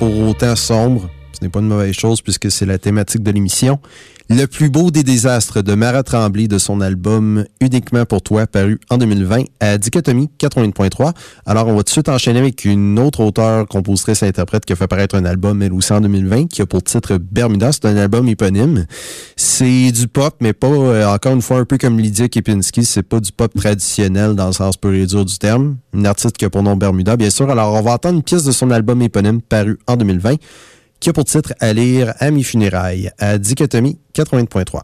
pour 0.00 0.18
autant 0.20 0.56
sombre. 0.56 1.10
Ce 1.32 1.44
n'est 1.44 1.50
pas 1.50 1.60
une 1.60 1.68
mauvaise 1.68 1.94
chose 1.94 2.22
puisque 2.22 2.50
c'est 2.50 2.64
la 2.64 2.78
thématique 2.78 3.22
de 3.22 3.30
l'émission. 3.30 3.78
Le 4.32 4.46
plus 4.46 4.70
beau 4.70 4.92
des 4.92 5.02
désastres 5.02 5.60
de 5.60 5.74
Mara 5.74 6.04
Tremblay 6.04 6.46
de 6.46 6.58
son 6.58 6.80
album 6.80 7.44
Uniquement 7.60 8.04
pour 8.04 8.22
toi, 8.22 8.46
paru 8.46 8.78
en 8.88 8.96
2020 8.96 9.42
à 9.58 9.76
Dichotomie 9.76 10.30
80.3. 10.38 11.14
Alors, 11.46 11.66
on 11.66 11.74
va 11.74 11.78
tout 11.78 11.86
de 11.86 11.90
suite 11.90 12.08
enchaîner 12.08 12.38
avec 12.38 12.64
une 12.64 13.00
autre 13.00 13.24
auteure, 13.24 13.66
compositrice 13.66 14.22
et 14.22 14.28
interprète 14.28 14.64
qui 14.64 14.72
a 14.72 14.76
fait 14.76 14.86
paraître 14.86 15.16
un 15.16 15.24
album, 15.24 15.60
elle 15.62 15.72
aussi 15.72 15.92
en 15.92 16.00
2020, 16.00 16.46
qui 16.46 16.62
a 16.62 16.66
pour 16.66 16.80
titre 16.84 17.18
Bermuda. 17.18 17.72
C'est 17.72 17.86
un 17.86 17.96
album 17.96 18.28
éponyme. 18.28 18.86
C'est 19.34 19.90
du 19.90 20.06
pop, 20.06 20.36
mais 20.40 20.52
pas, 20.52 20.68
euh, 20.68 21.12
encore 21.12 21.34
une 21.34 21.42
fois, 21.42 21.58
un 21.58 21.64
peu 21.64 21.76
comme 21.76 21.98
Lydia 21.98 22.28
Kepinski, 22.28 22.84
c'est 22.84 23.02
pas 23.02 23.18
du 23.18 23.32
pop 23.32 23.52
traditionnel 23.52 24.36
dans 24.36 24.46
le 24.46 24.52
sens 24.52 24.76
pur 24.76 24.94
et 24.94 25.06
dur 25.06 25.24
du 25.24 25.38
terme. 25.38 25.78
Une 25.92 26.06
artiste 26.06 26.36
qui 26.36 26.44
a 26.44 26.50
pour 26.50 26.62
nom 26.62 26.76
Bermuda, 26.76 27.16
bien 27.16 27.30
sûr. 27.30 27.50
Alors, 27.50 27.74
on 27.74 27.82
va 27.82 27.94
entendre 27.94 28.14
une 28.14 28.22
pièce 28.22 28.44
de 28.44 28.52
son 28.52 28.70
album 28.70 29.02
éponyme 29.02 29.40
paru 29.40 29.76
en 29.88 29.96
2020 29.96 30.36
qui 31.00 31.08
a 31.08 31.12
pour 31.12 31.24
titre 31.24 31.54
à 31.60 31.72
lire 31.72 32.12
à 32.20 32.30
mes 32.30 32.42
funérailles 32.42 33.10
à 33.18 33.38
Dichotomie 33.38 33.98
80.3. 34.14 34.82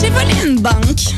J'ai 0.00 0.10
volé 0.10 0.34
une 0.46 0.60
banque. 0.60 1.14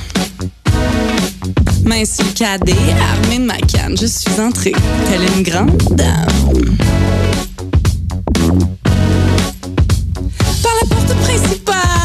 Main 1.85 2.05
sur 2.05 2.33
cadet, 2.35 2.73
armée 2.73 3.39
de 3.39 3.45
ma 3.45 3.59
canne, 3.59 3.97
je 4.01 4.07
suis 4.07 4.41
entrée, 4.41 4.73
telle 5.07 5.23
une 5.37 5.43
grande 5.43 5.77
dame. 5.97 6.77
Par 10.63 10.73
la 10.81 10.89
porte 10.89 11.15
principale, 11.23 11.96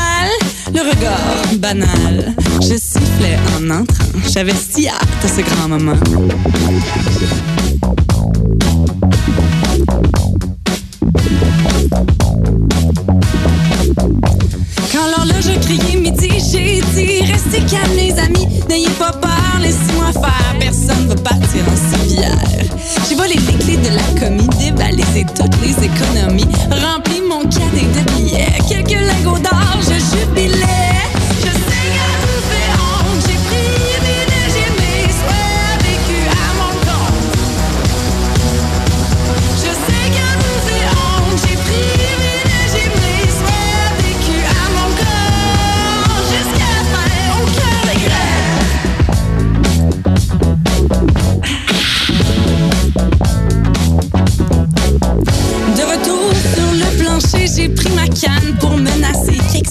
le 0.73 0.79
regard 0.81 1.55
banal, 1.57 2.33
je 2.61 2.75
sifflais 2.75 3.37
en 3.57 3.69
entrant. 3.69 4.05
J'avais 4.29 4.53
si 4.53 4.87
hâte 4.87 5.01
à 5.23 5.27
ce 5.27 5.41
grand 5.41 5.67
moment. 5.67 5.97
Quand 14.91 15.07
l'horloge 15.07 15.47
a 15.47 15.59
crié 15.59 15.97
midi, 15.97 16.29
j'ai 16.51 16.81
dit 16.93 17.21
Restez 17.31 17.61
calmes 17.69 17.95
les 17.95 18.17
amis, 18.19 18.47
n'ayez 18.69 18.89
pas 18.99 19.11
peur, 19.11 19.40
laissez-moi 19.61 20.11
faire 20.11 20.55
Personne 20.59 21.07
va 21.07 21.15
partir 21.15 21.61
en 21.67 21.97
civière. 21.97 22.37
J'ai 23.07 23.15
volé 23.15 23.35
les 23.35 23.63
clés 23.63 23.77
de 23.77 23.95
la 23.95 24.19
commis, 24.19 24.47
dévalisé 24.59 25.25
toutes 25.35 25.59
les 25.61 25.75
économies. 25.85 26.47
Rempli 26.69 27.21
mon 27.21 27.41
cadet 27.41 27.87
de 27.95 28.11
billets, 28.11 28.57
quelques 28.67 28.99
lingots 28.99 29.39
d'or, 29.39 29.77
je 29.81 30.17
jubilais 30.17 30.70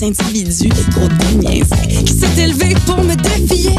menacer 0.01 0.12
quelques 0.12 0.20
individus 0.20 0.68
trop 0.90 1.09
déniaisés 1.09 2.05
qui 2.05 2.12
s'est 2.12 2.42
élevé 2.42 2.74
pour 2.86 3.03
me 3.03 3.14
défier. 3.14 3.74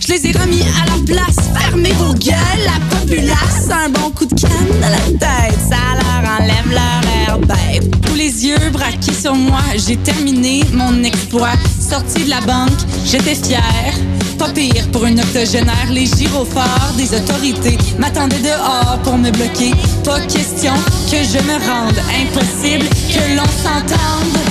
Je 0.00 0.12
les 0.12 0.26
ai 0.26 0.32
remis 0.32 0.62
à 0.62 0.86
leur 0.86 1.04
place, 1.04 1.36
fermez 1.54 1.92
vos 1.92 2.14
gueules, 2.14 2.34
la 2.64 2.96
populace, 2.96 3.68
un 3.70 3.88
bon 3.90 4.10
coup 4.10 4.26
de 4.26 4.40
canne 4.40 4.80
dans 4.80 4.88
la 4.88 5.18
tête, 5.18 5.58
ça 5.68 5.76
leur 5.94 6.30
enlève 6.40 6.70
leur 6.70 7.28
air 7.28 7.38
bête. 7.38 7.90
Tous 8.02 8.14
les 8.14 8.46
yeux 8.46 8.70
braqués 8.72 9.12
sur 9.12 9.34
moi, 9.34 9.62
j'ai 9.86 9.96
terminé 9.96 10.64
mon 10.72 11.02
exploit. 11.02 11.54
Sorti 11.80 12.24
de 12.24 12.30
la 12.30 12.40
banque, 12.40 12.78
j'étais 13.04 13.34
fière. 13.34 13.94
Pas 14.38 14.48
pire 14.50 14.86
pour 14.92 15.06
une 15.06 15.20
octogénaire, 15.20 15.90
les 15.90 16.06
gyrophares 16.06 16.92
des 16.96 17.14
autorités 17.14 17.78
m'attendaient 17.98 18.42
dehors 18.42 18.98
pour 19.02 19.16
me 19.16 19.30
bloquer. 19.30 19.72
Pas 20.04 20.20
question 20.20 20.74
que 21.10 21.16
je 21.16 21.38
me 21.44 21.54
rende, 21.66 21.98
impossible 22.20 22.86
que 23.08 23.36
l'on 23.36 23.48
s'entende. 23.62 24.45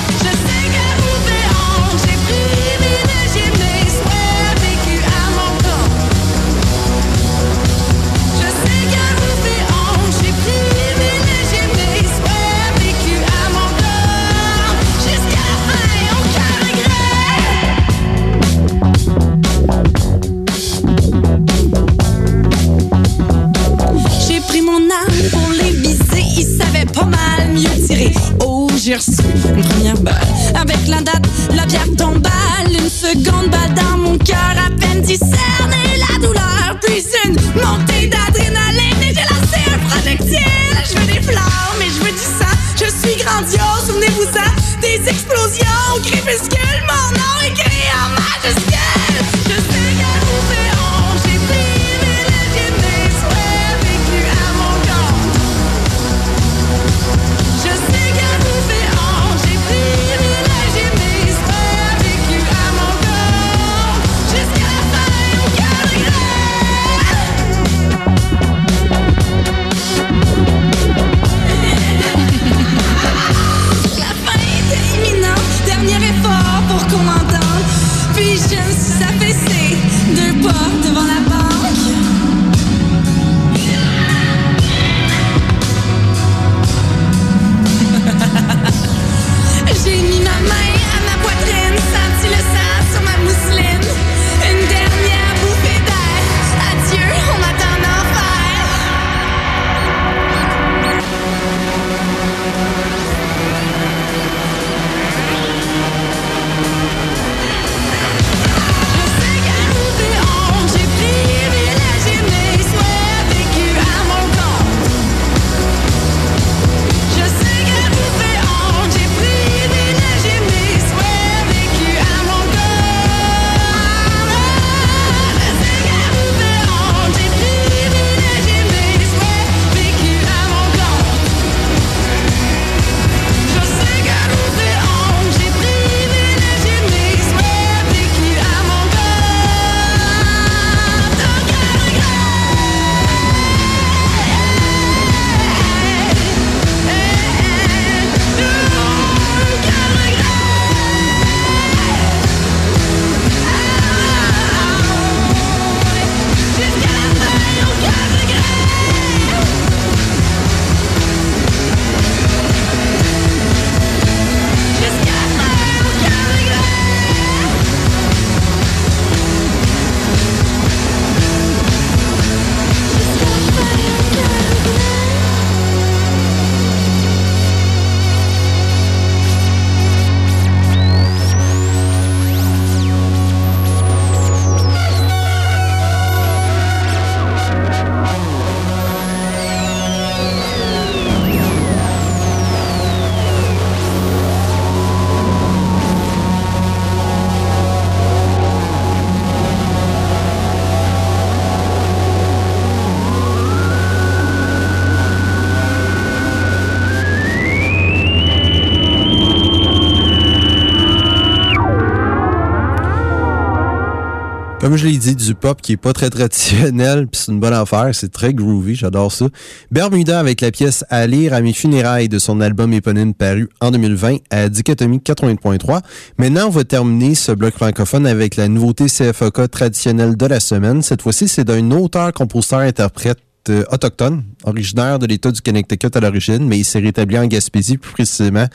Comme 214.66 214.78
je 214.78 214.88
l'ai 214.88 214.98
dit, 214.98 215.16
du 215.16 215.36
pop 215.36 215.62
qui 215.62 215.74
est 215.74 215.78
pas 215.78 215.94
très 215.94 216.10
traditionnel, 216.10 217.06
puis 217.06 217.22
c'est 217.24 217.32
une 217.32 217.40
bonne 217.40 217.54
affaire, 217.54 217.92
c'est 217.94 218.12
très 218.12 218.34
groovy, 218.34 218.74
j'adore 218.74 219.12
ça. 219.12 219.28
Bermuda 219.70 220.20
avec 220.20 220.42
la 220.42 220.50
pièce 220.50 220.84
À 220.90 221.06
lire 221.06 221.36
à 221.36 221.42
mes 221.42 221.54
funérailles 221.54 222.10
de 222.10 222.18
son 222.18 222.42
album 222.42 222.74
éponyme 222.74 223.14
paru 223.14 223.48
en 223.62 223.70
2020 223.70 224.18
à 224.32 224.50
Dichotomie 224.50 224.98
80.3. 225.06 225.82
Maintenant, 226.18 226.48
on 226.48 226.50
va 226.50 226.64
terminer 226.64 227.14
ce 227.14 227.32
bloc 227.32 227.54
francophone 227.54 228.08
avec 228.08 228.38
la 228.38 228.48
nouveauté 228.48 228.88
CFOK 228.88 229.52
traditionnelle 229.52 230.18
de 230.18 230.26
la 230.26 230.40
semaine. 230.40 230.82
Cette 230.82 231.04
fois-ci, 231.04 231.28
c'est 231.28 231.44
d'un 231.44 231.70
auteur, 231.70 232.12
compositeur, 232.12 232.62
interprète 232.62 233.20
euh, 233.50 233.66
autochtone, 233.72 234.24
originaire 234.46 234.98
de 234.98 235.06
l'État 235.06 235.32
du 235.32 235.42
Connecticut 235.42 235.90
à 235.94 236.00
l'origine, 236.00 236.48
mais 236.48 236.58
il 236.58 236.66
s'est 236.66 236.80
rétabli 236.80 237.20
en 237.20 237.28
Gaspésie, 237.28 237.78
plus 237.78 237.92
précisément 237.92 238.48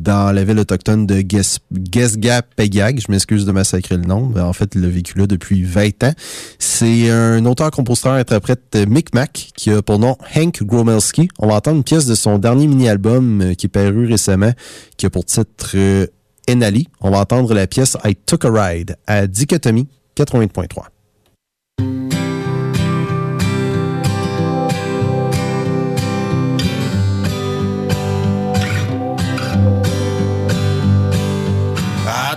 dans 0.00 0.32
la 0.32 0.44
ville 0.44 0.58
autochtone 0.58 1.06
de 1.06 1.22
Gesgapegag. 1.92 3.00
Je 3.00 3.10
m'excuse 3.10 3.44
de 3.44 3.52
massacrer 3.52 3.96
le 3.96 4.04
nom. 4.04 4.30
Mais 4.34 4.40
en 4.40 4.52
fait, 4.52 4.72
il 4.74 4.84
a 4.84 4.88
vécu 4.88 5.18
là 5.18 5.26
depuis 5.26 5.62
20 5.62 6.04
ans. 6.04 6.12
C'est 6.58 7.10
un 7.10 7.44
auteur, 7.44 7.70
compositeur, 7.70 8.14
interprète 8.14 8.62
euh, 8.76 8.86
Micmac 8.86 9.50
qui 9.54 9.70
a 9.70 9.82
pour 9.82 9.98
nom 9.98 10.16
Hank 10.34 10.62
Gromelski. 10.62 11.28
On 11.38 11.48
va 11.48 11.54
entendre 11.54 11.78
une 11.78 11.84
pièce 11.84 12.06
de 12.06 12.14
son 12.14 12.38
dernier 12.38 12.66
mini-album 12.66 13.42
euh, 13.42 13.54
qui 13.54 13.66
est 13.66 13.70
paru 13.70 14.06
récemment, 14.06 14.52
qui 14.96 15.06
a 15.06 15.10
pour 15.10 15.24
titre 15.24 15.76
Enali. 16.48 16.88
On 17.00 17.10
va 17.10 17.18
entendre 17.18 17.54
la 17.54 17.66
pièce 17.66 17.96
I 18.04 18.14
Took 18.14 18.44
a 18.44 18.50
Ride 18.50 18.96
à 19.06 19.26
Dichotomie 19.26 19.88
80.3. 20.16 20.99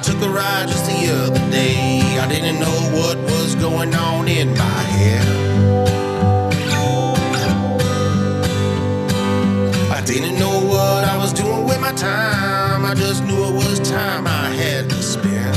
took 0.03 0.21
a 0.21 0.29
ride 0.29 0.67
just 0.67 0.85
the 0.85 1.09
other 1.23 1.39
day. 1.49 2.01
I 2.19 2.27
didn't 2.27 2.59
know 2.59 2.77
what 2.91 3.17
was 3.19 3.55
going 3.55 3.95
on 3.95 4.27
in 4.27 4.49
my 4.49 4.81
head. 4.97 5.25
I 9.91 10.01
didn't 10.05 10.37
know 10.37 10.59
what 10.59 11.05
I 11.05 11.15
was 11.17 11.31
doing 11.31 11.63
with 11.63 11.79
my 11.79 11.93
time. 11.93 12.83
I 12.83 12.93
just 12.93 13.23
knew 13.23 13.45
it 13.45 13.53
was 13.53 13.79
time 13.89 14.27
I 14.27 14.49
had 14.49 14.89
to 14.89 15.01
spend. 15.01 15.55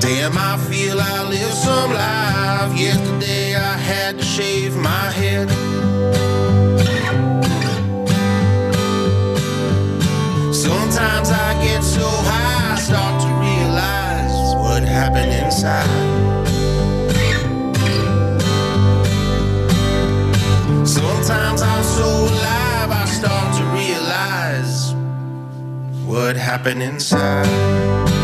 Damn, 0.00 0.38
I 0.38 0.56
feel 0.68 1.00
I 1.00 1.28
lived 1.28 1.54
some 1.54 1.90
life. 1.92 2.78
Yesterday 2.78 3.56
I 3.56 3.76
had 3.76 4.18
to 4.18 4.24
shave 4.24 4.76
my 4.76 5.10
head. 5.10 5.65
Inside. 15.66 16.46
Sometimes 20.86 21.62
I'm 21.62 21.84
so 21.84 22.04
alive, 22.04 22.90
I 22.90 23.04
start 23.06 23.56
to 23.56 23.64
realize 23.74 24.94
what 26.06 26.36
happened 26.36 26.82
inside. 26.82 28.15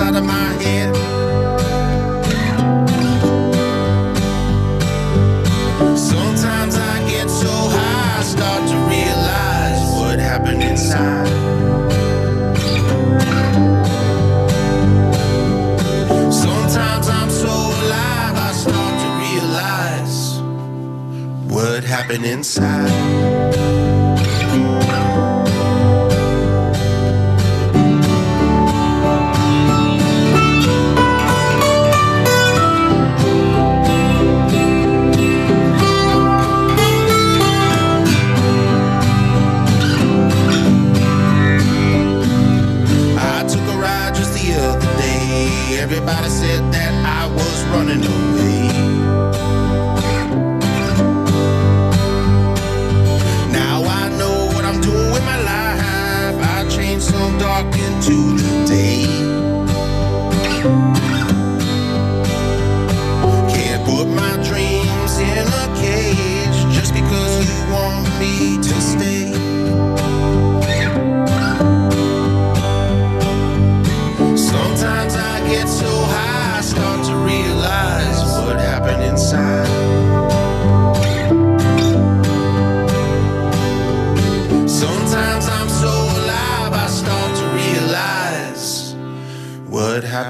Out 0.00 0.16
of 0.16 0.24
my 0.24 0.52
head. 0.62 0.96
Sometimes 5.96 6.76
I 6.76 7.08
get 7.08 7.28
so 7.28 7.48
high, 7.48 8.18
I 8.18 8.22
start 8.22 8.68
to 8.70 8.76
realize 8.94 9.80
what 9.98 10.18
happened 10.18 10.62
inside. 10.62 11.28
Sometimes 16.32 17.08
I'm 17.08 17.30
so 17.30 17.48
alive, 17.48 18.36
I 18.48 18.52
start 18.64 18.94
to 19.04 19.08
realize 19.26 20.40
what 21.52 21.84
happened 21.84 22.24
inside. 22.24 23.79
Running 47.72 48.04
away. 48.04 48.68
Now 53.52 53.82
I 53.84 54.08
know 54.18 54.46
what 54.54 54.64
I'm 54.64 54.80
doing 54.80 55.12
with 55.12 55.24
my 55.24 55.40
life. 55.52 56.36
I 56.56 56.68
changed 56.68 57.06
some 57.06 57.38
dark 57.38 57.66
into 57.86 58.16
the 58.42 58.66
day. 58.66 59.06
Can't 63.54 63.84
put 63.86 64.06
my 64.08 64.34
dreams 64.48 65.18
in 65.18 65.46
a 65.62 65.66
cage 65.82 66.58
just 66.74 66.92
because 66.94 67.32
you 67.46 67.72
want 67.72 68.08
me 68.20 68.59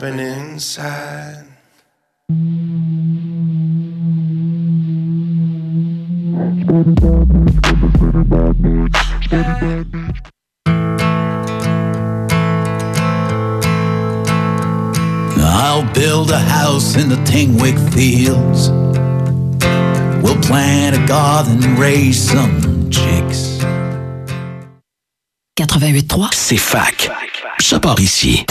what 0.00 0.18
inside. 0.18 1.44
I'll 15.36 15.92
build 15.92 16.30
a 16.30 16.38
house 16.38 16.96
in 16.96 17.08
the 17.08 17.20
Tingwick 17.24 17.78
fields. 17.92 18.70
We'll 20.22 20.40
plant 20.42 20.96
a 20.96 21.06
garden 21.06 21.62
and 21.62 21.78
raise 21.78 22.30
some 22.30 22.88
chicks. 22.90 23.58
88.3. 25.58 26.30
C'est 26.32 26.56
fac. 26.56 27.10
Ça 27.58 27.78
part 27.78 28.00
ici. 28.00 28.46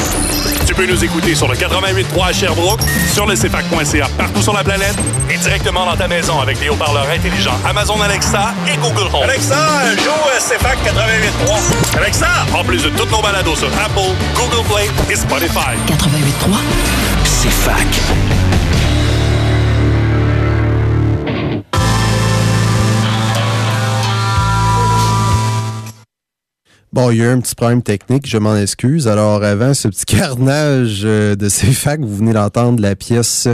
Tu 0.80 0.86
peux 0.86 0.93
nous 0.93 1.03
écouter 1.03 1.36
sur 1.36 1.49
le 1.49 1.55
88.3 1.55 2.30
à 2.30 2.32
Sherbrooke, 2.32 2.80
sur 3.11 3.25
le 3.25 3.36
CFAC.ca 3.36 4.07
partout 4.17 4.41
sur 4.41 4.53
la 4.53 4.63
planète 4.63 4.95
et 5.30 5.38
directement 5.38 5.86
dans 5.86 5.97
ta 5.97 6.07
maison 6.07 6.39
avec 6.39 6.57
des 6.57 6.69
haut-parleurs 6.69 7.09
intelligents 7.09 7.57
Amazon 7.65 7.99
Alexa 8.01 8.53
et 8.65 8.77
Google 8.77 9.13
Home. 9.13 9.23
Alexa, 9.23 9.57
joue 9.97 10.09
CFAC 10.39 10.77
88.3. 10.86 11.97
Alexa, 11.97 12.27
en 12.57 12.63
plus 12.63 12.82
de 12.82 12.89
toutes 12.91 13.11
nos 13.11 13.21
balados 13.21 13.57
sur 13.57 13.67
Apple, 13.67 14.15
Google 14.36 14.65
Play 14.69 14.89
et 15.11 15.17
Spotify. 15.17 15.75
88.3. 15.88 16.55
C'est 17.25 17.51
Bon, 26.91 27.11
il 27.11 27.17
y 27.17 27.21
a 27.21 27.25
eu 27.25 27.27
un 27.27 27.39
petit 27.39 27.53
problème 27.53 27.83
technique, 27.83 28.27
je 28.27 28.37
m'en 28.39 28.55
excuse. 28.55 29.07
Alors, 29.07 29.43
avant 29.43 29.73
ce 29.73 29.87
petit 29.87 30.05
carnage 30.17 31.01
euh, 31.05 31.35
de 31.35 31.47
ces 31.47 31.71
facs, 31.71 32.01
vous 32.01 32.15
venez 32.15 32.33
d'entendre 32.33 32.81
la 32.81 32.95
pièce, 32.95 33.47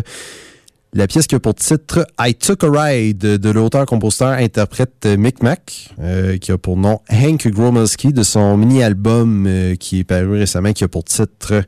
la 0.94 1.08
pièce 1.08 1.28
qui 1.28 1.36
a 1.36 1.40
pour 1.42 1.54
titre 1.54 2.08
I 2.18 2.34
Took 2.34 2.64
a 2.64 2.70
Ride 2.72 3.18
de 3.18 3.50
l'auteur-compositeur-interprète 3.50 5.06
Micmac, 5.18 5.90
euh, 6.00 6.38
qui 6.38 6.54
a 6.54 6.58
pour 6.58 6.78
nom 6.78 7.02
Hank 7.12 7.48
Gromelski 7.48 8.14
de 8.14 8.24
son 8.24 8.56
mini-album 8.56 9.46
euh, 9.48 9.76
qui 9.76 10.00
est 10.00 10.04
paru 10.06 10.38
récemment, 10.38 10.72
qui 10.72 10.86
a 10.86 10.88
pour 10.88 11.04
titre 11.04 11.64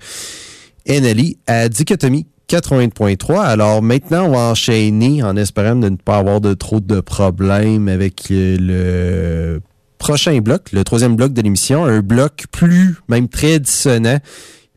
NLI 0.88 1.38
à 1.48 1.68
Dichotomie 1.68 2.28
80.3. 2.48 3.42
Alors 3.42 3.82
maintenant, 3.82 4.28
on 4.28 4.32
va 4.32 4.40
enchaîner 4.52 5.22
en 5.22 5.36
espérant 5.36 5.76
de 5.76 5.90
ne 5.90 5.98
pas 5.98 6.18
avoir 6.18 6.40
de 6.40 6.54
trop 6.54 6.80
de 6.80 7.02
problèmes 7.02 7.90
avec 7.90 8.32
euh, 8.32 8.58
le 8.58 9.62
prochain 9.98 10.40
bloc, 10.40 10.72
le 10.72 10.84
troisième 10.84 11.16
bloc 11.16 11.34
de 11.34 11.42
l'émission, 11.42 11.86
un 11.86 12.02
bloc 12.02 12.46
plus, 12.52 12.98
même 13.08 13.28
très 13.28 13.60
dissonant, 13.60 14.20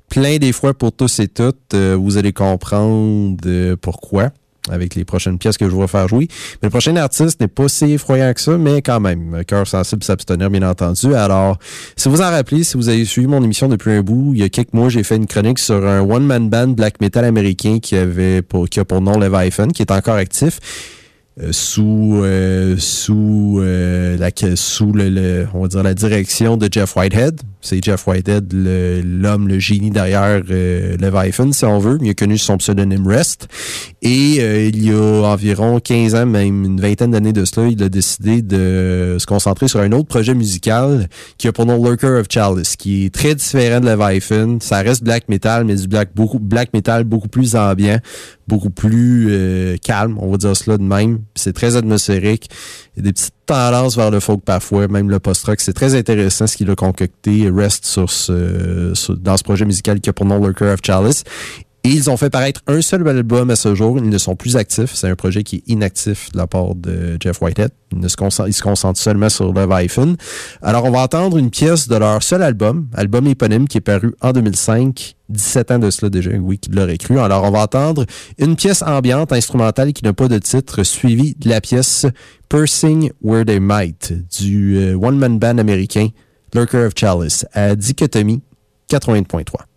plein 0.09 0.39
des 0.39 0.53
fois 0.53 0.75
pour 0.75 0.93
tous 0.93 1.21
et 1.21 1.29
toutes. 1.29 1.75
Euh, 1.75 1.97
vous 1.99 2.16
allez 2.16 2.33
comprendre 2.33 3.37
euh, 3.47 3.77
pourquoi 3.81 4.31
avec 4.68 4.95
les 4.95 5.05
prochaines 5.05 5.39
pièces 5.39 5.57
que 5.57 5.68
je 5.68 5.75
vais 5.75 5.87
faire 5.87 6.07
jouer. 6.09 6.29
Mais 6.62 6.66
le 6.66 6.71
prochain 6.71 6.95
artiste 6.97 7.41
n'est 7.41 7.49
pas 7.49 7.68
si 7.68 7.93
effroyant 7.93 8.33
que 8.35 8.41
ça, 8.41 8.59
mais 8.59 8.83
quand 8.83 9.01
même, 9.01 9.43
cœur 9.47 9.66
sensible, 9.66 10.05
s'abstenir, 10.05 10.51
bien 10.51 10.68
entendu. 10.68 11.14
Alors, 11.14 11.59
si 11.97 12.09
vous 12.09 12.21
en 12.21 12.31
rappelez, 12.31 12.62
si 12.62 12.77
vous 12.77 12.89
avez 12.89 13.05
suivi 13.05 13.27
mon 13.27 13.43
émission 13.43 13.68
depuis 13.68 13.93
un 13.93 14.03
bout, 14.03 14.33
il 14.35 14.41
y 14.41 14.43
a 14.43 14.49
quelques 14.49 14.75
mois, 14.75 14.89
j'ai 14.89 15.03
fait 15.03 15.16
une 15.16 15.27
chronique 15.27 15.59
sur 15.59 15.87
un 15.87 16.01
one-man 16.01 16.51
band 16.51 16.68
black 16.68 17.01
metal 17.01 17.25
américain 17.25 17.79
qui 17.81 17.97
avait 17.97 18.43
pour, 18.43 18.68
qui 18.68 18.81
a 18.81 18.85
pour 18.85 19.01
nom 19.01 19.18
Leviathan, 19.18 19.68
qui 19.68 19.83
est 19.83 19.91
encore 19.91 20.16
actif. 20.16 20.61
Euh, 21.43 21.53
sous 21.53 22.20
euh, 22.22 22.76
sous 22.78 23.61
euh, 23.61 24.18
la 24.18 24.30
sous 24.57 24.93
le, 24.93 25.47
on 25.55 25.62
va 25.62 25.68
dire 25.68 25.82
la 25.82 25.95
direction 25.95 26.57
de 26.57 26.68
Jeff 26.70 26.97
Whitehead. 26.97 27.41
C'est 27.61 27.85
Jeff 27.85 28.07
Whitehead, 28.07 28.53
l'homme, 28.53 29.49
le, 29.49 29.59
génie 29.59 29.91
derrière 29.91 30.43
euh, 30.51 30.97
Leviathan, 30.99 31.53
si 31.53 31.65
on 31.65 31.79
veut. 31.79 31.99
A 32.09 32.15
connu 32.15 32.39
son 32.39 32.57
pseudonyme 32.57 33.07
Rest. 33.07 33.49
Et 34.03 34.37
il 34.69 34.85
y 34.85 34.93
a 34.93 34.97
environ 34.97 35.79
15 35.79 36.15
ans, 36.15 36.27
même 36.27 36.65
une 36.65 36.81
vingtaine 36.81 37.11
d'années 37.11 37.33
de 37.33 37.45
cela, 37.45 37.69
il 37.69 37.83
a 37.83 37.89
décidé 37.89 38.43
de 38.43 39.17
se 39.19 39.27
concentrer 39.27 39.69
sur 39.69 39.81
un 39.81 39.93
autre 39.93 40.09
projet 40.09 40.35
musical 40.35 41.09
qui 41.37 41.49
a 41.49 41.53
pour 41.53 41.67
nom 41.67 41.83
Lurker 41.83 42.19
of 42.21 42.27
Chalice, 42.31 42.77
qui 42.77 43.07
est 43.07 43.15
très 43.15 43.35
différent 43.35 43.81
de 43.81 43.87
Leviathan. 43.87 44.59
Ça 44.61 44.79
reste 44.79 45.05
black 45.05 45.29
metal, 45.29 45.65
mais 45.65 45.77
du 45.77 45.87
black 45.87 46.11
beaucoup 46.15 46.39
black 46.39 46.73
metal 46.73 47.05
beaucoup 47.05 47.29
plus 47.29 47.55
ambiant, 47.57 47.99
beaucoup 48.49 48.71
plus 48.71 49.79
calme, 49.83 50.17
on 50.19 50.31
va 50.31 50.39
dire 50.39 50.57
cela 50.57 50.79
de 50.79 50.83
même. 50.83 51.21
C'est 51.35 51.53
très 51.53 51.77
atmosphérique. 51.77 52.49
Il 52.97 52.99
y 52.99 53.01
a 53.01 53.03
des 53.05 53.12
petites 53.12 53.34
tendances 53.47 53.97
vers 53.97 54.11
le 54.11 54.20
folk 54.20 54.43
parfois, 54.45 54.88
même 54.88 55.11
le 55.11 55.20
post-rock. 55.20 55.61
C'est 55.61 55.72
très 55.72 55.95
intéressant 55.95 56.47
ce 56.47 56.57
qu'il 56.57 56.70
a 56.70 56.74
concocté. 56.74 57.49
Reste 57.49 57.86
sur 57.86 58.11
ce, 58.11 59.12
dans 59.12 59.36
ce 59.36 59.45
projet 59.45 59.64
musical 59.64 60.01
qui 60.01 60.11
a 60.11 60.12
pour 60.12 60.26
nom 60.26 60.38
Lurker 60.38 60.66
of 60.66 60.80
Chalice. 60.82 61.24
Et 61.83 61.89
ils 61.89 62.11
ont 62.11 62.16
fait 62.18 62.28
paraître 62.28 62.61
un 62.66 62.83
seul 62.83 63.07
album 63.09 63.49
à 63.49 63.57
ce 63.57 63.74
jour. 63.74 63.97
Ils 63.97 64.09
ne 64.09 64.18
sont 64.18 64.37
plus 64.37 64.57
actifs. 64.57 64.95
C'est 64.95 65.09
un 65.09 65.14
projet 65.14 65.43
qui 65.43 65.57
est 65.57 65.62
inactif 65.66 66.31
de 66.33 66.37
la 66.37 66.47
part 66.47 66.74
de 66.74 67.16
Jeff 67.18 67.41
Whitehead. 67.41 67.70
Ils, 67.93 68.11
se, 68.11 68.16
concentrent, 68.62 69.01
seulement 69.01 69.31
sur 69.31 69.53
Leviathan. 69.53 70.14
Alors, 70.61 70.85
on 70.85 70.91
va 70.91 71.01
entendre 71.01 71.39
une 71.39 71.51
pièce 71.51 71.89
de 71.89 71.97
leur 71.97 72.22
seul 72.22 72.43
album, 72.43 72.89
album 72.95 73.26
éponyme 73.26 73.66
qui 73.66 73.78
est 73.78 73.83
paru 73.83 74.14
en 74.20 74.33
2005. 74.33 75.16
17 75.31 75.70
ans 75.70 75.78
de 75.78 75.91
cela 75.91 76.11
déjà, 76.11 76.33
oui, 76.33 76.59
qui 76.59 76.70
l'aurait 76.70 76.99
cru. 76.99 77.18
Alors, 77.18 77.45
on 77.45 77.51
va 77.51 77.62
entendre 77.62 78.05
une 78.39 78.57
pièce 78.57 78.83
ambiante, 78.83 79.33
instrumentale, 79.33 79.93
qui 79.95 80.05
n'a 80.05 80.12
pas 80.12 80.28
de 80.28 80.39
titre, 80.39 80.83
suivie 80.83 81.35
de 81.39 81.49
la 81.49 81.61
pièce 81.61 82.05
Pursing 82.51 83.11
Where 83.22 83.47
They 83.47 83.61
Might 83.61 84.12
du 84.39 84.76
euh, 84.76 84.95
one-man 84.97 85.39
band 85.39 85.59
américain 85.59 86.09
Lurker 86.53 86.85
of 86.87 86.93
Chalice 86.97 87.47
à 87.55 87.74
Dichotomie 87.74 88.43
80.3. 88.91 89.70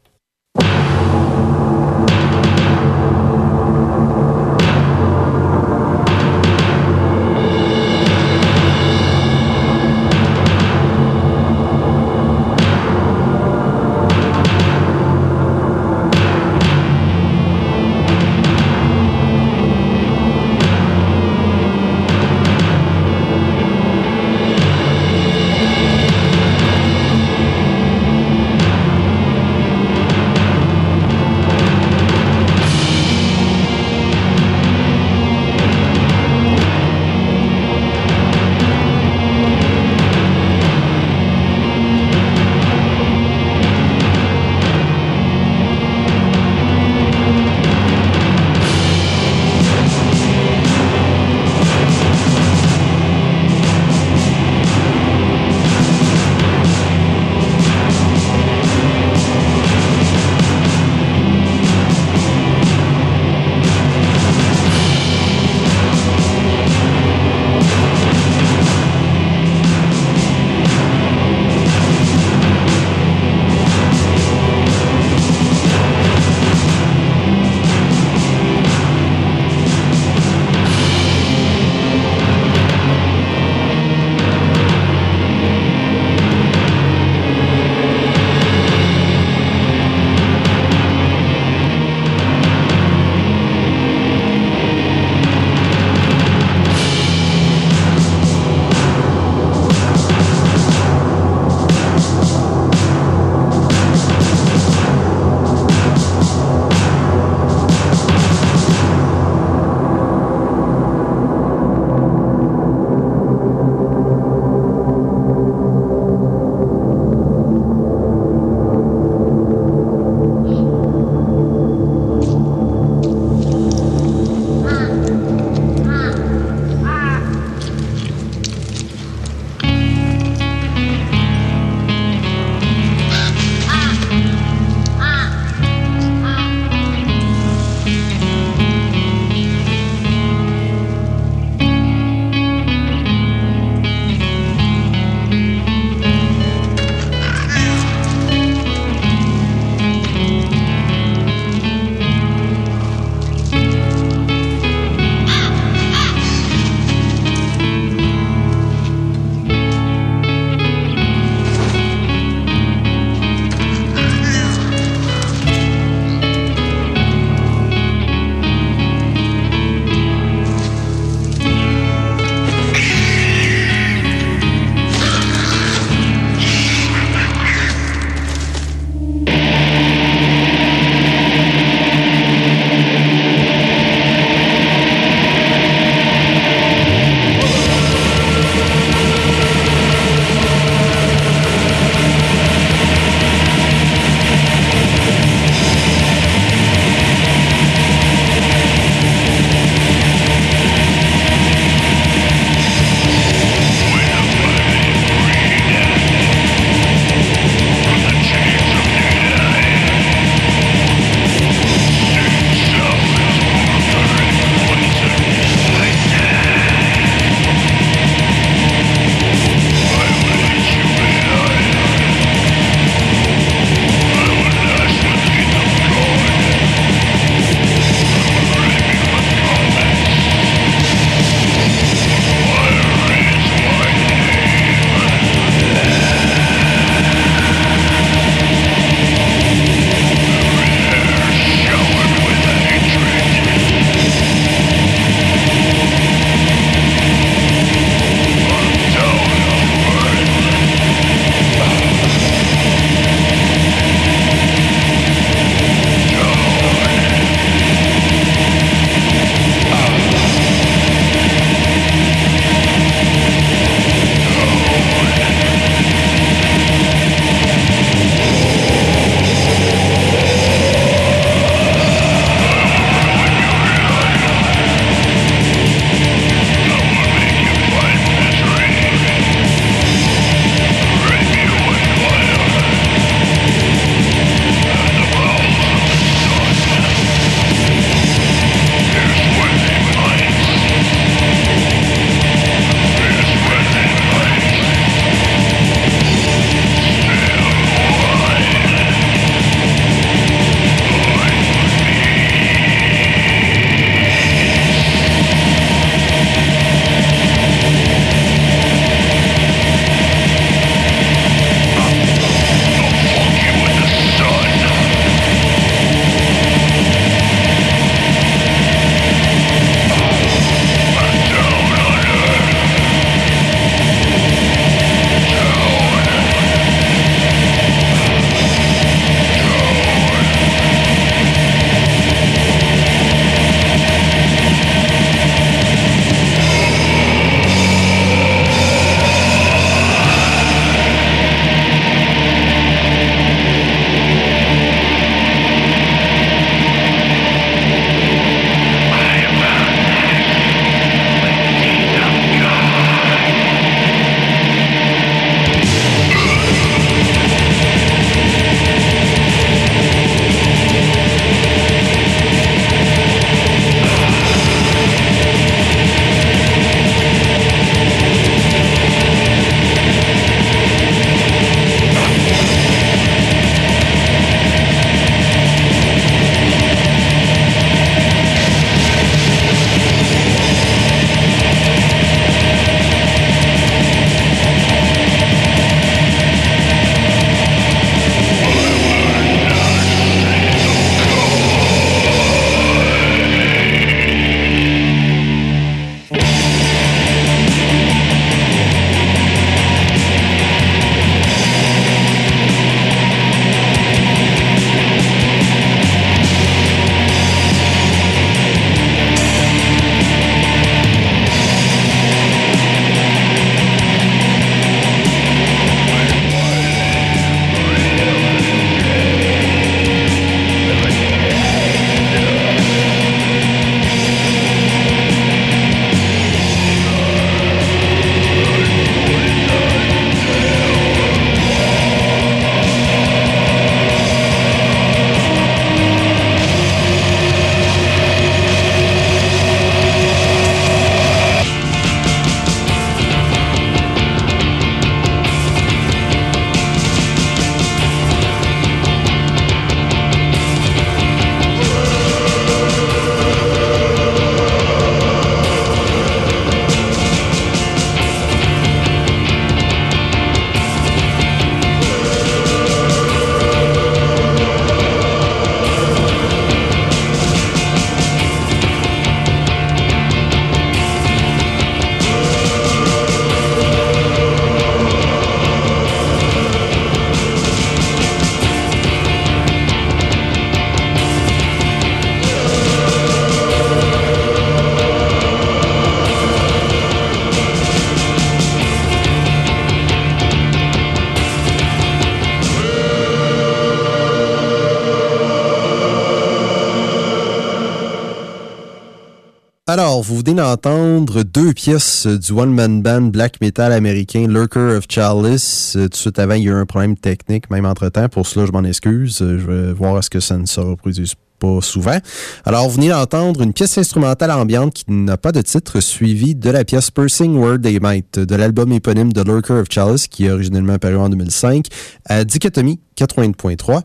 Alors, 499.74 500.04
vous 500.04 500.18
venez 500.20 500.36
d'entendre 500.36 501.24
deux 501.24 501.52
pièces 501.52 502.06
du 502.06 502.32
one-man 502.32 502.84
band 502.84 503.02
black 503.10 503.42
metal 503.42 503.74
américain 503.74 504.28
Lurker 504.30 504.76
of 504.78 504.84
Chalice. 504.88 505.74
Euh, 505.76 505.86
Tout 505.86 505.90
de 505.90 505.96
suite 505.96 506.20
avant, 506.20 506.36
il 506.36 506.44
y 506.44 506.48
a 506.48 506.52
eu 506.52 506.54
un 506.54 506.68
problème 506.68 506.96
technique, 506.96 507.50
même 507.50 507.66
entre-temps. 507.66 508.08
Pour 508.08 508.28
cela, 508.28 508.46
je 508.46 508.52
m'en 508.52 508.64
excuse. 508.64 509.24
Euh, 509.24 509.40
Je 509.40 509.48
vais 509.48 509.74
voir 509.74 509.98
est-ce 509.98 510.12
que 510.12 510.20
ça 510.20 510.38
ne 510.38 510.46
se 510.46 510.60
reproduise 510.60 511.16
pas 511.40 511.60
souvent. 511.62 511.98
Alors, 512.46 512.70
vous 512.70 512.76
venez 512.76 512.90
d'entendre 512.90 513.42
une 513.42 513.52
pièce 513.52 513.76
instrumentale 513.80 514.30
ambiante 514.30 514.76
qui 514.76 514.86
n'a 514.90 515.18
pas 515.18 515.32
de 515.32 515.42
titre, 515.42 515.80
suivie 515.80 516.36
de 516.36 516.52
la 516.52 516.64
pièce 516.66 516.92
Pursing 516.92 517.36
Word 517.36 517.62
They 517.62 517.80
Might 517.82 518.20
de 518.20 518.36
l'album 518.36 518.72
éponyme 518.74 519.12
de 519.12 519.24
Lurker 519.24 519.54
of 519.54 519.68
Chalice, 519.72 520.08
qui 520.08 520.28
est 520.28 520.32
originellement 520.32 520.78
paru 520.78 520.98
en 520.98 521.10
2005, 521.10 521.66
à 522.06 522.24
Dichotomie 522.26 522.80
80.3. 522.96 523.82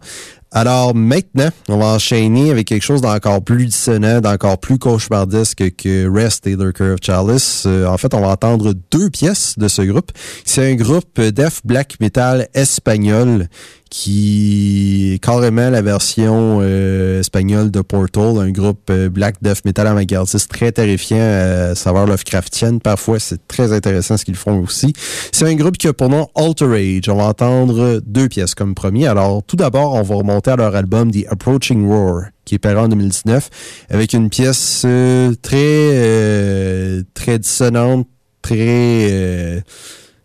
Alors 0.60 0.92
maintenant, 0.92 1.50
on 1.68 1.76
va 1.76 1.86
enchaîner 1.86 2.50
avec 2.50 2.66
quelque 2.66 2.82
chose 2.82 3.00
d'encore 3.00 3.44
plus 3.44 3.66
dissonant, 3.66 4.20
d'encore 4.20 4.58
plus 4.58 4.76
cauchemardesque 4.76 5.76
que 5.76 6.12
Rest 6.12 6.48
et 6.48 6.56
Lurker 6.56 6.94
of 6.94 6.98
Chalice. 7.00 7.62
Euh, 7.64 7.86
en 7.86 7.96
fait, 7.96 8.12
on 8.12 8.20
va 8.20 8.30
entendre 8.30 8.74
deux 8.90 9.08
pièces 9.08 9.56
de 9.56 9.68
ce 9.68 9.82
groupe. 9.82 10.10
C'est 10.44 10.68
un 10.68 10.74
groupe 10.74 11.20
death 11.20 11.60
black 11.64 12.00
metal 12.00 12.48
espagnol 12.54 13.46
qui 13.90 15.14
est 15.14 15.18
carrément 15.18 15.70
la 15.70 15.82
version 15.82 16.58
euh, 16.62 17.20
espagnole 17.20 17.70
de 17.70 17.80
Portal, 17.80 18.38
un 18.38 18.50
groupe 18.50 18.90
euh, 18.90 19.08
black 19.08 19.36
death 19.42 19.64
metal 19.64 19.86
avant-gardiste 19.86 20.50
très 20.50 20.72
terrifiant, 20.72 21.16
euh, 21.18 21.74
saveur 21.74 22.06
Lovecraftienne. 22.06 22.80
Parfois, 22.80 23.18
c'est 23.18 23.46
très 23.48 23.72
intéressant 23.72 24.16
ce 24.16 24.24
qu'ils 24.24 24.36
font 24.36 24.62
aussi. 24.62 24.92
C'est 25.32 25.46
un 25.46 25.54
groupe 25.54 25.78
qui 25.78 25.88
a 25.88 25.92
pour 25.92 26.08
nom 26.08 26.28
Alterage. 26.34 27.08
On 27.08 27.16
va 27.16 27.24
entendre 27.24 28.00
deux 28.06 28.28
pièces 28.28 28.54
comme 28.54 28.74
premier. 28.74 29.06
Alors, 29.06 29.42
tout 29.42 29.56
d'abord, 29.56 29.94
on 29.94 30.02
va 30.02 30.14
remonter 30.16 30.50
à 30.50 30.56
leur 30.56 30.74
album 30.74 31.10
The 31.10 31.26
Approaching 31.30 31.86
Roar 31.86 32.24
qui 32.48 32.54
est 32.54 32.58
paru 32.58 32.78
en 32.78 32.88
2019, 32.88 33.50
avec 33.90 34.14
une 34.14 34.30
pièce 34.30 34.82
euh, 34.86 35.34
très 35.42 35.58
euh, 35.58 37.02
très 37.12 37.38
dissonante, 37.38 38.08
très 38.40 38.56
euh, 38.58 39.60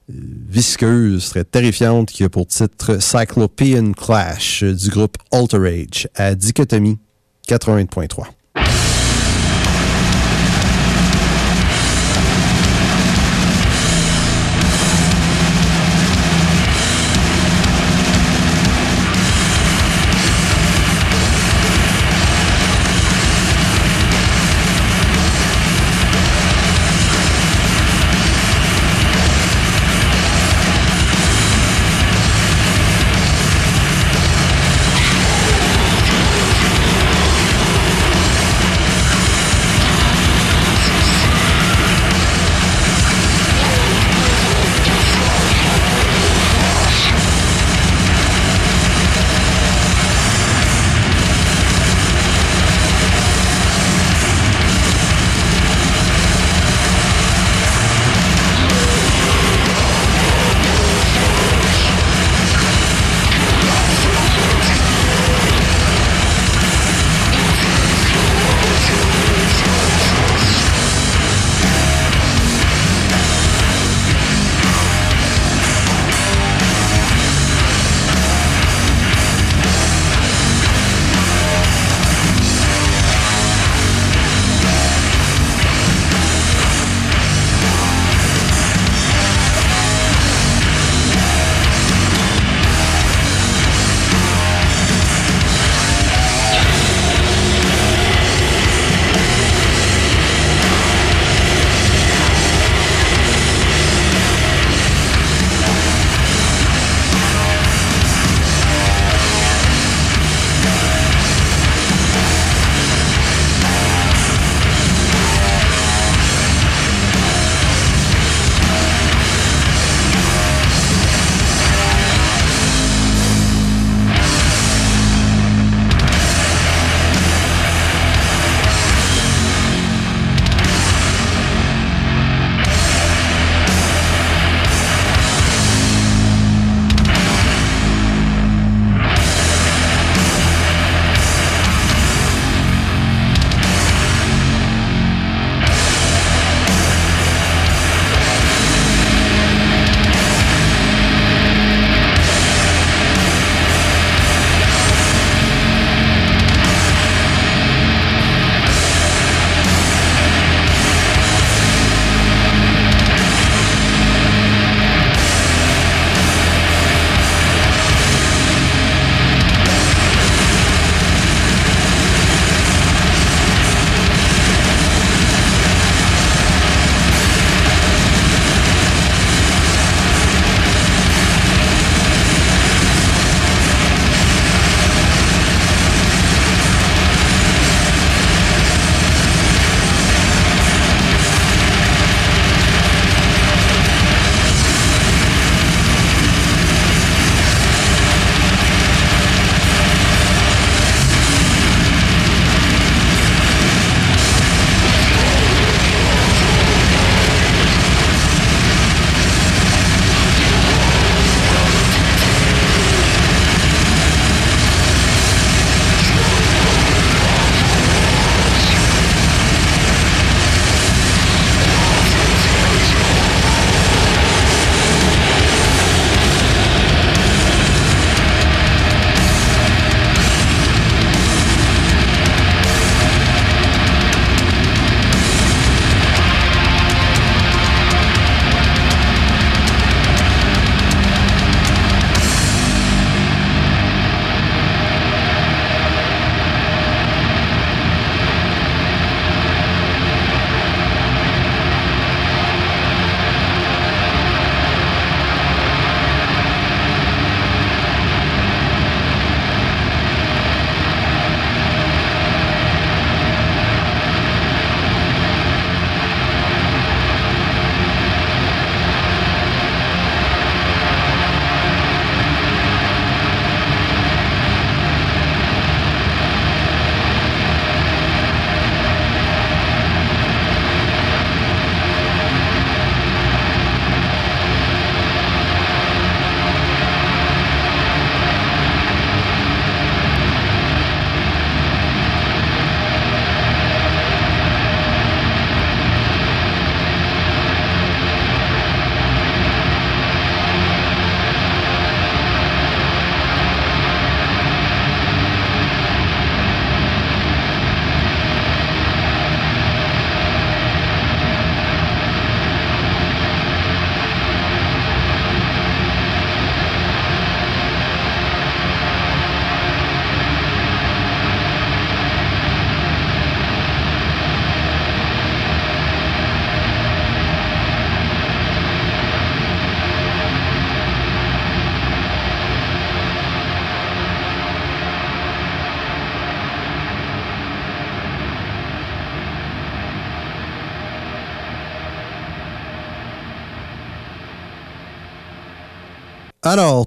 visqueuse, 0.09 1.29
très 1.29 1.43
terrifiante, 1.43 2.09
qui 2.09 2.23
a 2.23 2.29
pour 2.29 2.47
titre 2.47 3.01
Cyclopean 3.01 3.93
Clash 3.93 4.63
du 4.63 4.89
groupe 4.89 5.17
Alterage 5.31 6.07
à 6.15 6.35
Dichotomie 6.35 6.99
80.3. 7.47 8.92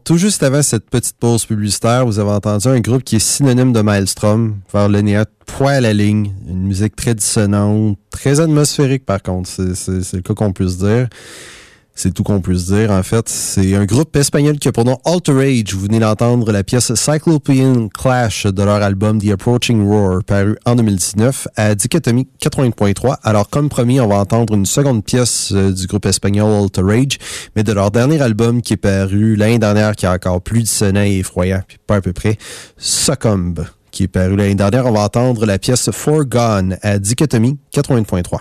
tout 0.06 0.18
juste 0.18 0.44
avant 0.44 0.62
cette 0.62 0.88
petite 0.88 1.16
pause 1.18 1.44
publicitaire, 1.44 2.06
vous 2.06 2.20
avez 2.20 2.30
entendu 2.30 2.68
un 2.68 2.78
groupe 2.78 3.02
qui 3.02 3.16
est 3.16 3.18
synonyme 3.18 3.72
de 3.72 3.80
Maelstrom, 3.80 4.54
vers 4.72 4.88
le 4.88 5.00
néant, 5.00 5.24
poil 5.46 5.74
à 5.74 5.80
la 5.80 5.92
ligne, 5.92 6.32
une 6.48 6.62
musique 6.62 6.94
très 6.94 7.16
dissonante, 7.16 7.98
très 8.10 8.38
atmosphérique 8.38 9.04
par 9.04 9.20
contre, 9.20 9.50
c'est 9.50 10.12
le 10.12 10.22
cas 10.22 10.34
qu'on 10.34 10.52
puisse 10.52 10.78
dire. 10.78 11.08
C'est 11.98 12.12
tout 12.12 12.22
qu'on 12.22 12.42
puisse 12.42 12.66
dire, 12.66 12.90
en 12.90 13.02
fait. 13.02 13.26
C'est 13.26 13.74
un 13.74 13.86
groupe 13.86 14.14
espagnol 14.16 14.58
qui 14.58 14.68
a 14.68 14.72
pour 14.72 14.84
nom 14.84 14.98
Alterage. 15.06 15.72
Vous 15.72 15.80
venez 15.80 15.98
d'entendre 15.98 16.52
la 16.52 16.62
pièce 16.62 16.94
Cyclopean 16.94 17.88
Clash 17.88 18.44
de 18.44 18.62
leur 18.62 18.82
album 18.82 19.18
The 19.18 19.30
Approaching 19.30 19.82
Roar, 19.82 20.22
paru 20.22 20.56
en 20.66 20.74
2019 20.74 21.48
à 21.56 21.74
Dichotomie 21.74 22.28
80.3. 22.42 23.16
Alors, 23.22 23.48
comme 23.48 23.70
promis, 23.70 23.98
on 23.98 24.08
va 24.08 24.16
entendre 24.16 24.52
une 24.52 24.66
seconde 24.66 25.04
pièce 25.04 25.52
euh, 25.52 25.72
du 25.72 25.86
groupe 25.86 26.04
espagnol 26.04 26.52
Alterage, 26.62 27.16
mais 27.56 27.62
de 27.62 27.72
leur 27.72 27.90
dernier 27.90 28.20
album 28.20 28.60
qui 28.60 28.74
est 28.74 28.76
paru 28.76 29.34
l'année 29.34 29.58
dernière, 29.58 29.96
qui 29.96 30.04
est 30.04 30.10
encore 30.10 30.42
plus 30.42 30.64
dissonant 30.64 31.02
et 31.02 31.20
effroyant, 31.20 31.62
puis 31.66 31.78
pas 31.86 31.96
à 31.96 32.00
peu 32.02 32.12
près, 32.12 32.36
Succumb, 32.76 33.64
qui 33.90 34.02
est 34.02 34.08
paru 34.08 34.36
l'année 34.36 34.54
dernière. 34.54 34.84
On 34.84 34.92
va 34.92 35.00
entendre 35.00 35.46
la 35.46 35.58
pièce 35.58 35.90
Forgone 35.90 36.76
à 36.82 36.98
Dichotomie 36.98 37.56
80.3. 37.74 38.40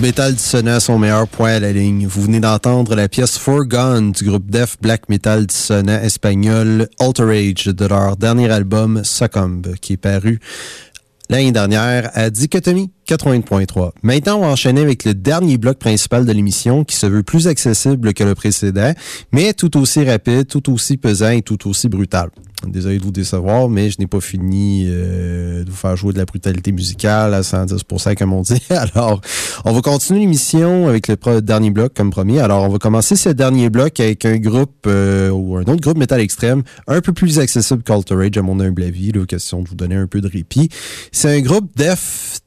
Du 0.00 0.06
métal 0.06 0.34
dissonant 0.34 0.76
à 0.76 0.80
son 0.80 0.98
meilleur 0.98 1.28
point 1.28 1.56
à 1.56 1.60
la 1.60 1.72
ligne. 1.72 2.06
Vous 2.06 2.22
venez 2.22 2.40
d'entendre 2.40 2.94
la 2.94 3.06
pièce 3.06 3.36
Forgone 3.36 4.12
du 4.12 4.24
groupe 4.24 4.50
Def 4.50 4.78
Black 4.80 5.10
Metal 5.10 5.44
dissonant 5.44 6.00
espagnol 6.00 6.88
Alterage 6.98 7.66
de 7.66 7.84
leur 7.84 8.16
dernier 8.16 8.50
album 8.50 9.02
Succumb 9.04 9.74
qui 9.82 9.92
est 9.92 9.96
paru 9.98 10.40
l'année 11.28 11.52
dernière 11.52 12.10
à 12.14 12.30
Dichotomie 12.30 12.90
80.3. 13.06 13.90
Maintenant, 14.02 14.38
on 14.38 14.40
va 14.40 14.46
enchaîner 14.46 14.80
avec 14.80 15.04
le 15.04 15.12
dernier 15.12 15.58
bloc 15.58 15.78
principal 15.78 16.24
de 16.24 16.32
l'émission 16.32 16.82
qui 16.84 16.96
se 16.96 17.06
veut 17.06 17.22
plus 17.22 17.46
accessible 17.46 18.14
que 18.14 18.24
le 18.24 18.34
précédent, 18.34 18.94
mais 19.32 19.52
tout 19.52 19.78
aussi 19.78 20.02
rapide, 20.02 20.46
tout 20.46 20.72
aussi 20.72 20.96
pesant 20.96 21.30
et 21.30 21.42
tout 21.42 21.68
aussi 21.68 21.90
brutal. 21.90 22.30
Désolé 22.66 22.98
de 22.98 23.04
vous 23.04 23.10
décevoir, 23.10 23.68
mais 23.68 23.90
je 23.90 23.96
n'ai 23.98 24.06
pas 24.06 24.20
fini 24.20 24.84
euh, 24.86 25.64
de 25.64 25.70
vous 25.70 25.76
faire 25.76 25.96
jouer 25.96 26.12
de 26.12 26.18
la 26.18 26.26
brutalité 26.26 26.72
musicale 26.72 27.32
à 27.32 27.40
110%, 27.40 28.16
comme 28.16 28.32
on 28.32 28.42
dit. 28.42 28.62
Alors, 28.70 29.20
on 29.64 29.72
va 29.72 29.80
continuer 29.80 30.20
l'émission 30.20 30.88
avec 30.88 31.08
le 31.08 31.40
dernier 31.40 31.70
bloc 31.70 31.94
comme 31.94 32.10
premier. 32.10 32.40
Alors, 32.40 32.62
on 32.64 32.68
va 32.68 32.78
commencer 32.78 33.16
ce 33.16 33.30
dernier 33.30 33.70
bloc 33.70 33.98
avec 34.00 34.24
un 34.24 34.36
groupe 34.36 34.86
euh, 34.86 35.30
ou 35.30 35.56
un 35.56 35.62
autre 35.62 35.80
groupe 35.80 35.98
métal 35.98 36.20
extrême, 36.20 36.62
un 36.86 37.00
peu 37.00 37.12
plus 37.12 37.38
accessible 37.38 37.82
qu'Alter 37.82 38.30
à 38.36 38.42
mon 38.42 38.60
humble 38.60 38.82
avis, 38.82 39.12
là, 39.12 39.24
question 39.24 39.62
de 39.62 39.68
vous 39.68 39.74
donner 39.74 39.96
un 39.96 40.06
peu 40.06 40.20
de 40.20 40.28
répit. 40.28 40.68
C'est 41.12 41.38
un 41.38 41.40
groupe 41.40 41.70
def 41.76 42.40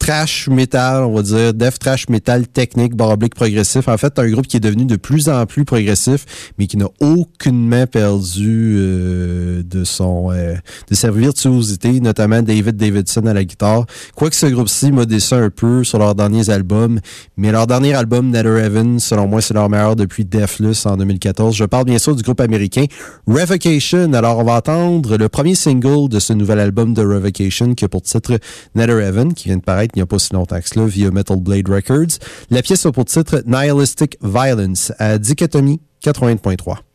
trash 0.00 0.48
metal, 0.48 1.04
on 1.04 1.14
va 1.14 1.22
dire, 1.22 1.54
death 1.54 1.78
trash 1.78 2.08
metal 2.08 2.48
technique, 2.48 2.96
baroblique 2.96 3.34
progressif. 3.34 3.86
En 3.86 3.98
fait, 3.98 4.18
un 4.18 4.28
groupe 4.28 4.46
qui 4.46 4.56
est 4.56 4.60
devenu 4.60 4.86
de 4.86 4.96
plus 4.96 5.28
en 5.28 5.44
plus 5.44 5.64
progressif, 5.64 6.52
mais 6.58 6.66
qui 6.66 6.78
n'a 6.78 6.88
aucunement 7.00 7.86
perdu 7.86 8.76
euh, 8.78 9.62
de 9.62 9.84
son 9.84 10.32
euh, 10.32 10.54
de 10.88 10.94
sa 10.94 11.10
virtuosité, 11.10 12.00
notamment 12.00 12.40
David 12.42 12.76
Davidson 12.76 13.26
à 13.26 13.34
la 13.34 13.44
guitare. 13.44 13.84
Quoique 14.16 14.34
ce 14.34 14.46
groupe-ci 14.46 14.90
m'a 14.90 15.04
déçu 15.04 15.34
un 15.34 15.50
peu 15.50 15.84
sur 15.84 15.98
leurs 15.98 16.14
derniers 16.14 16.48
albums, 16.48 16.98
mais 17.36 17.52
leur 17.52 17.66
dernier 17.66 17.94
album, 17.94 18.30
Nether 18.30 18.58
Heaven, 18.58 18.98
selon 18.98 19.28
moi, 19.28 19.42
c'est 19.42 19.54
leur 19.54 19.68
meilleur 19.68 19.96
depuis 19.96 20.24
Deathless 20.24 20.86
en 20.86 20.96
2014. 20.96 21.54
Je 21.54 21.64
parle 21.66 21.84
bien 21.84 21.98
sûr 21.98 22.16
du 22.16 22.22
groupe 22.22 22.40
américain 22.40 22.86
Revocation. 23.26 24.14
Alors, 24.14 24.38
on 24.38 24.44
va 24.44 24.54
entendre 24.54 25.18
le 25.18 25.28
premier 25.28 25.54
single 25.54 26.08
de 26.08 26.18
ce 26.18 26.32
nouvel 26.32 26.58
album 26.58 26.94
de 26.94 27.02
Revocation 27.02 27.74
qui 27.74 27.84
a 27.84 27.88
pour 27.88 28.00
titre 28.00 28.38
Nether 28.74 28.98
Heaven, 29.02 29.34
qui 29.34 29.48
vient 29.48 29.58
de 29.58 29.62
paraître 29.62 29.89
il 29.94 29.98
n'y 29.98 30.02
a 30.02 30.06
pas 30.06 30.18
si 30.18 30.32
longtemps 30.32 30.60
que 30.60 30.68
cela 30.68 30.86
via 30.86 31.10
Metal 31.10 31.38
Blade 31.38 31.68
Records. 31.68 32.18
La 32.50 32.62
pièce 32.62 32.86
a 32.86 32.92
pour 32.92 33.04
titre 33.04 33.42
Nihilistic 33.46 34.16
Violence 34.22 34.92
à 34.98 35.18
Dichotomie 35.18 35.80
80.3. 36.04 36.89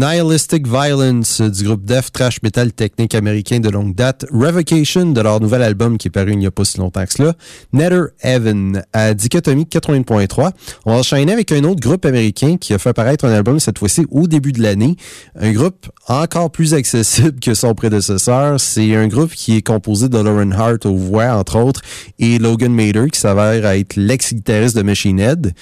Nihilistic 0.00 0.66
Violence 0.66 1.42
du 1.42 1.62
groupe 1.64 1.84
Def 1.84 2.10
Trash 2.10 2.40
Metal 2.42 2.72
technique 2.72 3.14
américain 3.14 3.60
de 3.60 3.68
longue 3.68 3.94
date, 3.94 4.24
Revocation 4.32 5.12
de 5.12 5.20
leur 5.20 5.40
nouvel 5.40 5.62
album 5.62 5.98
qui 5.98 6.08
est 6.08 6.10
paru 6.10 6.32
il 6.32 6.38
n'y 6.38 6.46
a 6.46 6.50
pas 6.50 6.64
si 6.64 6.78
longtemps 6.78 7.04
que 7.04 7.12
cela, 7.12 7.34
Nether 7.74 8.04
Heaven 8.22 8.82
à 8.94 9.12
Dichotomie 9.12 9.64
80.3. 9.64 10.52
On 10.86 10.92
va 10.92 11.00
enchaîner 11.00 11.34
avec 11.34 11.52
un 11.52 11.64
autre 11.64 11.80
groupe 11.80 12.06
américain 12.06 12.56
qui 12.56 12.72
a 12.72 12.78
fait 12.78 12.88
apparaître 12.88 13.26
un 13.26 13.32
album 13.32 13.60
cette 13.60 13.78
fois-ci 13.78 14.06
au 14.10 14.26
début 14.26 14.52
de 14.52 14.62
l'année. 14.62 14.96
Un 15.38 15.52
groupe 15.52 15.90
encore 16.08 16.50
plus 16.50 16.72
accessible 16.72 17.38
que 17.38 17.52
son 17.52 17.74
prédécesseur. 17.74 18.58
C'est 18.58 18.96
un 18.96 19.06
groupe 19.06 19.32
qui 19.34 19.58
est 19.58 19.62
composé 19.62 20.08
de 20.08 20.16
Lauren 20.16 20.52
Hart 20.52 20.86
aux 20.86 20.96
voix, 20.96 21.36
entre 21.36 21.58
autres, 21.58 21.82
et 22.18 22.38
Logan 22.38 22.72
Mader 22.72 23.10
qui 23.12 23.20
s'avère 23.20 23.66
être 23.66 23.96
l'ex-guitariste 23.96 24.76
de 24.76 24.82
Machine 24.82 25.20
Head. 25.20 25.52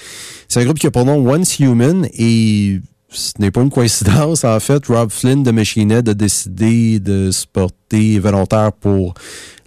C'est 0.47 0.61
un 0.61 0.63
groupe 0.63 0.79
qui 0.79 0.87
a 0.87 0.91
pour 0.91 1.03
nom 1.03 1.29
Once 1.29 1.59
Human 1.59 2.07
et 2.13 2.79
ce 3.09 3.33
n'est 3.39 3.51
pas 3.51 3.61
une 3.61 3.69
coïncidence. 3.69 4.43
En 4.43 4.59
fait, 4.59 4.85
Rob 4.87 5.09
Flynn 5.09 5.43
de 5.43 5.51
Machine 5.51 5.91
Head 5.91 6.09
a 6.09 6.13
décidé 6.13 6.99
de 6.99 7.31
se 7.31 7.45
porter 7.47 8.19
volontaire 8.19 8.71
pour 8.71 9.13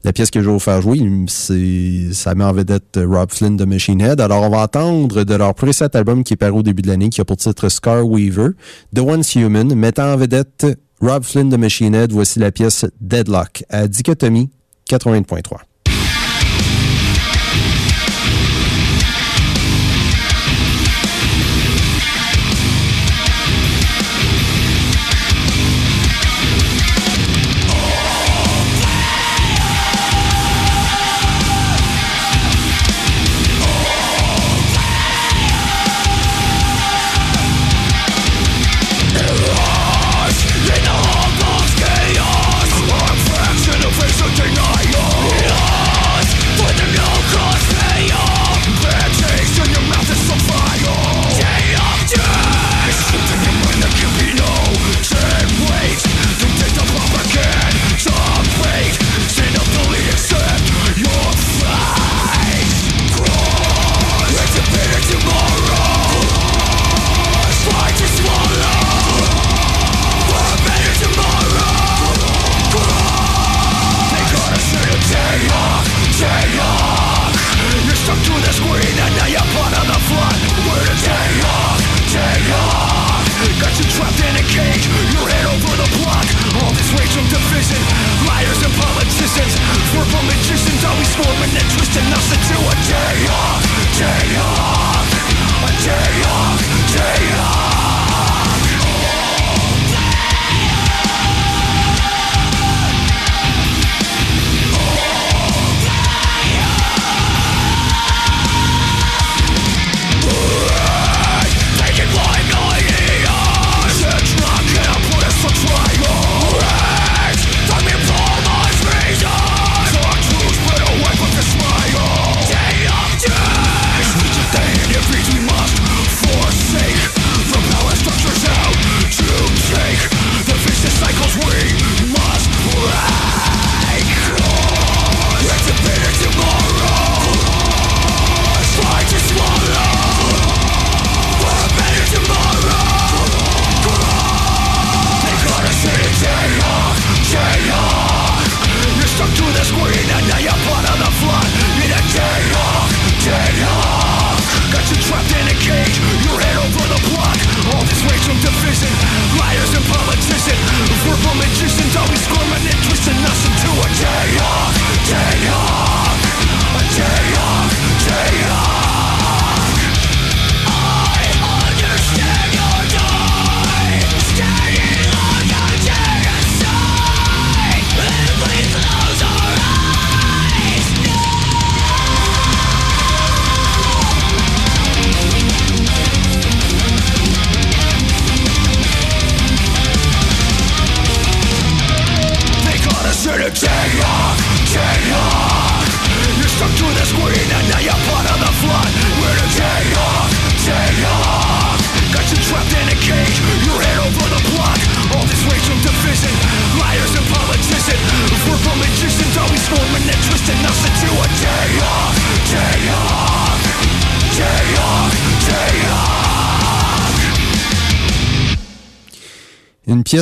la 0.05 0.13
pièce 0.13 0.31
que 0.31 0.41
je 0.41 0.47
vais 0.47 0.53
vous 0.53 0.59
faire 0.59 0.81
jouer. 0.81 1.01
Ça 1.29 2.35
met 2.35 2.45
en 2.45 2.53
vedette 2.53 2.99
Rob 3.03 3.31
Flynn 3.31 3.57
de 3.57 3.65
Machine 3.65 4.01
Head. 4.01 4.21
Alors, 4.21 4.43
on 4.43 4.51
va 4.51 4.63
entendre 4.63 5.25
de 5.25 5.35
leur 5.35 5.55
preset 5.55 5.97
album 5.97 6.25
qui 6.25 6.35
est 6.35 6.37
paru 6.37 6.59
au 6.59 6.63
début 6.63 6.83
de 6.83 6.89
l'année, 6.89 7.09
qui 7.09 7.21
a 7.21 7.25
pour 7.25 7.37
titre 7.37 7.69
Scar 7.69 8.07
Weaver, 8.07 8.51
The 8.95 9.01
Once 9.01 9.35
Human, 9.35 9.75
mettant 9.75 10.13
en 10.13 10.17
vedette 10.17 10.67
Rob 11.01 11.25
Flynn 11.25 11.49
de 11.49 11.57
Machine 11.57 11.95
Head. 11.95 12.13
Voici 12.13 12.39
la 12.39 12.53
pièce 12.53 12.87
Deadlock 13.01 13.65
à 13.69 13.89
Dichotomie 13.89 14.51
80.3. 14.89 15.72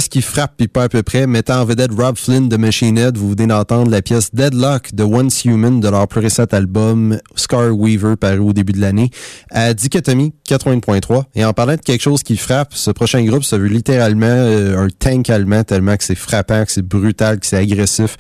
pièce 0.01 0.09
qui 0.09 0.23
frappe, 0.23 0.55
puis 0.57 0.67
pas 0.67 0.85
à 0.85 0.89
peu 0.89 1.03
près, 1.03 1.27
mettant 1.27 1.61
en 1.61 1.65
vedette 1.67 1.91
Rob 1.93 2.17
Flynn 2.17 2.49
de 2.49 2.57
Machine 2.57 2.97
Head. 2.97 3.19
Vous 3.19 3.33
venez 3.33 3.47
d'entendre 3.47 3.91
la 3.91 4.01
pièce 4.01 4.35
Deadlock 4.35 4.95
de 4.95 5.05
Once 5.05 5.45
Human 5.45 5.79
de 5.79 5.89
leur 5.91 6.09
plus 6.09 6.21
récent 6.21 6.45
album 6.53 7.19
Scar 7.35 7.77
Weaver 7.77 8.17
paru 8.17 8.39
au 8.39 8.53
début 8.55 8.73
de 8.73 8.81
l'année 8.81 9.11
à 9.51 9.75
Dichotomie 9.75 10.33
80.3. 10.49 11.25
Et 11.35 11.45
en 11.45 11.53
parlant 11.53 11.75
de 11.75 11.81
quelque 11.81 12.01
chose 12.01 12.23
qui 12.23 12.39
frappe, 12.39 12.73
ce 12.73 12.91
prochain 12.91 13.23
groupe, 13.25 13.45
ça 13.45 13.59
veut 13.59 13.69
littéralement 13.69 14.25
euh, 14.27 14.87
un 14.87 14.89
tank 14.89 15.29
allemand 15.29 15.65
tellement 15.65 15.99
que 15.99 16.05
c'est 16.05 16.15
frappant, 16.15 16.65
que 16.65 16.73
c'est 16.73 16.87
brutal, 16.87 17.39
que 17.39 17.45
c'est 17.45 17.59
agressif 17.59 18.17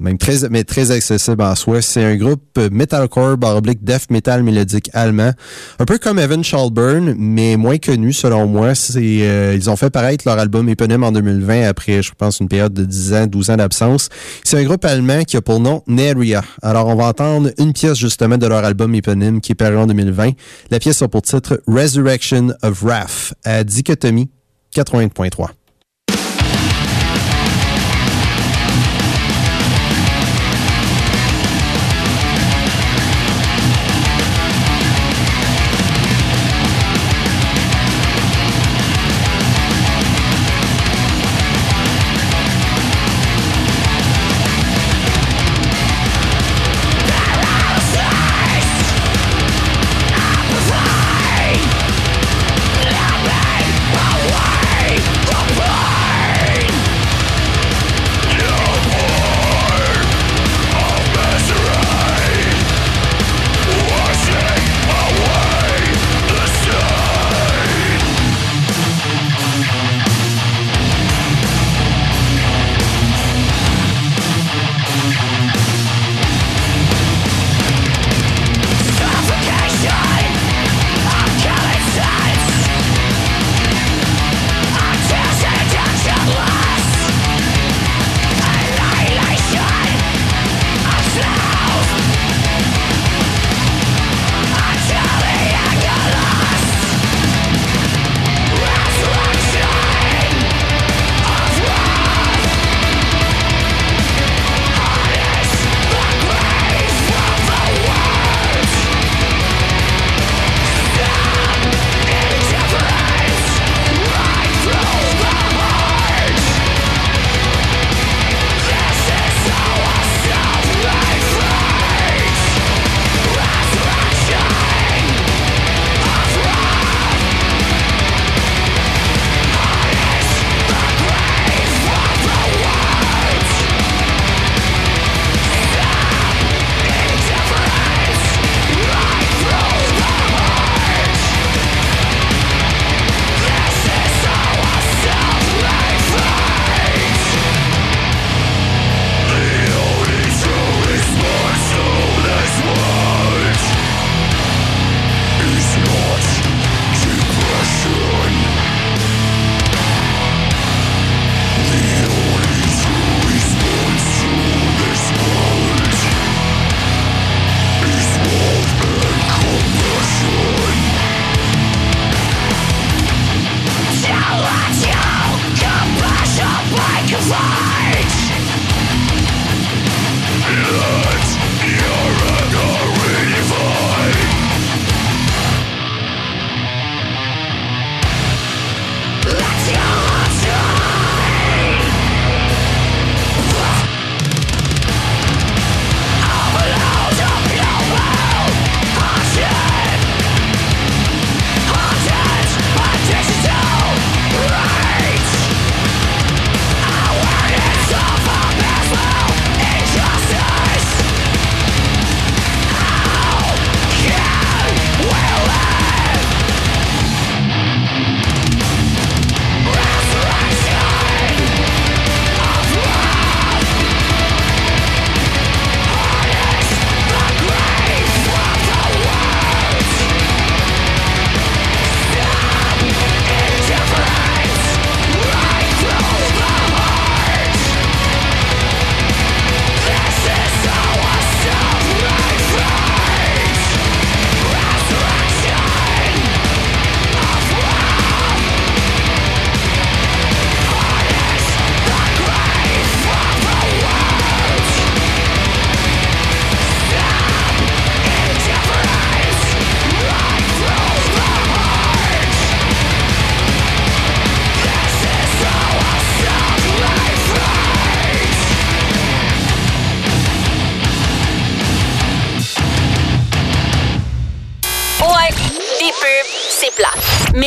même 0.00 0.18
très, 0.18 0.48
mais 0.48 0.64
très 0.64 0.90
accessible 0.90 1.42
en 1.42 1.54
soi. 1.54 1.82
C'est 1.82 2.02
un 2.02 2.16
groupe 2.16 2.58
metalcore, 2.72 3.36
baroblique, 3.36 3.84
death 3.84 4.10
metal 4.10 4.42
mélodique 4.42 4.90
allemand. 4.94 5.32
Un 5.78 5.84
peu 5.84 5.98
comme 5.98 6.18
Evan 6.18 6.42
Schalburn, 6.42 7.14
mais 7.16 7.56
moins 7.56 7.78
connu 7.78 8.12
selon 8.12 8.46
moi. 8.46 8.74
C'est, 8.74 8.98
euh, 9.00 9.54
ils 9.54 9.68
ont 9.68 9.76
fait 9.76 9.90
paraître 9.90 10.24
leur 10.26 10.38
album 10.38 10.68
éponyme 10.68 11.04
en 11.04 11.12
2020 11.12 11.68
après, 11.68 12.02
je 12.02 12.12
pense, 12.16 12.40
une 12.40 12.48
période 12.48 12.72
de 12.72 12.84
10 12.84 13.14
ans, 13.14 13.26
12 13.26 13.50
ans 13.50 13.56
d'absence. 13.56 14.08
C'est 14.42 14.58
un 14.58 14.64
groupe 14.64 14.84
allemand 14.84 15.22
qui 15.24 15.36
a 15.36 15.42
pour 15.42 15.60
nom 15.60 15.82
Neria. 15.86 16.42
Alors, 16.62 16.86
on 16.88 16.94
va 16.94 17.06
entendre 17.06 17.50
une 17.58 17.72
pièce 17.72 17.98
justement 17.98 18.38
de 18.38 18.46
leur 18.46 18.64
album 18.64 18.94
éponyme 18.94 19.40
qui 19.40 19.52
est 19.52 19.54
paru 19.54 19.76
en 19.76 19.86
2020. 19.86 20.30
La 20.70 20.78
pièce 20.78 21.02
a 21.02 21.08
pour 21.08 21.22
titre 21.22 21.60
Resurrection 21.66 22.48
of 22.62 22.82
Wrath 22.82 23.34
à 23.44 23.64
Dichotomie 23.64 24.30
80.3. 24.74 25.59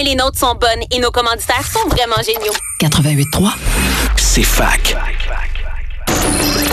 Mais 0.04 0.10
les 0.10 0.16
nôtres 0.16 0.40
sont 0.40 0.56
bonnes 0.56 0.84
et 0.92 1.00
nos 1.00 1.12
commanditaires 1.12 1.66
sont 1.66 1.88
vraiment 1.88 2.22
géniaux. 2.26 2.54
88.3, 2.82 3.54
c'est 4.18 4.44
fac. 4.44 4.98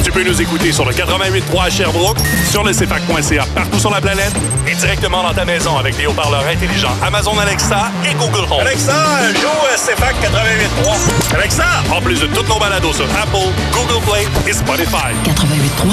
Tu 0.02 0.11
peux 0.11 0.24
nous 0.24 0.40
écouter 0.43 0.73
sur 0.73 0.85
le 0.85 0.93
88.3 0.93 1.66
à 1.66 1.70
Sherbrooke, 1.70 2.19
sur 2.51 2.65
le 2.65 2.73
CFAC.ca 2.73 3.44
partout 3.55 3.78
sur 3.78 3.90
la 3.90 4.01
planète 4.01 4.32
et 4.66 4.74
directement 4.74 5.23
dans 5.23 5.35
ta 5.35 5.44
maison 5.44 5.77
avec 5.77 5.97
des 5.97 6.07
haut-parleurs 6.07 6.44
intelligents 6.47 6.97
Amazon 7.05 7.39
Alexa 7.39 7.93
et 8.11 8.15
Google 8.15 8.47
Home. 8.51 8.61
Alexa, 8.62 8.94
joue 9.35 9.47
à 9.73 9.77
CFAC 9.77 10.16
88.3. 10.23 11.36
Alexa, 11.36 11.66
en 11.93 12.01
plus 12.01 12.20
de 12.20 12.27
toutes 12.27 12.48
nos 12.48 12.59
balados 12.59 12.94
sur 12.94 13.07
Apple, 13.16 13.52
Google 13.73 14.05
Play 14.07 14.27
et 14.48 14.52
Spotify. 14.52 15.15
88.3, 15.24 15.93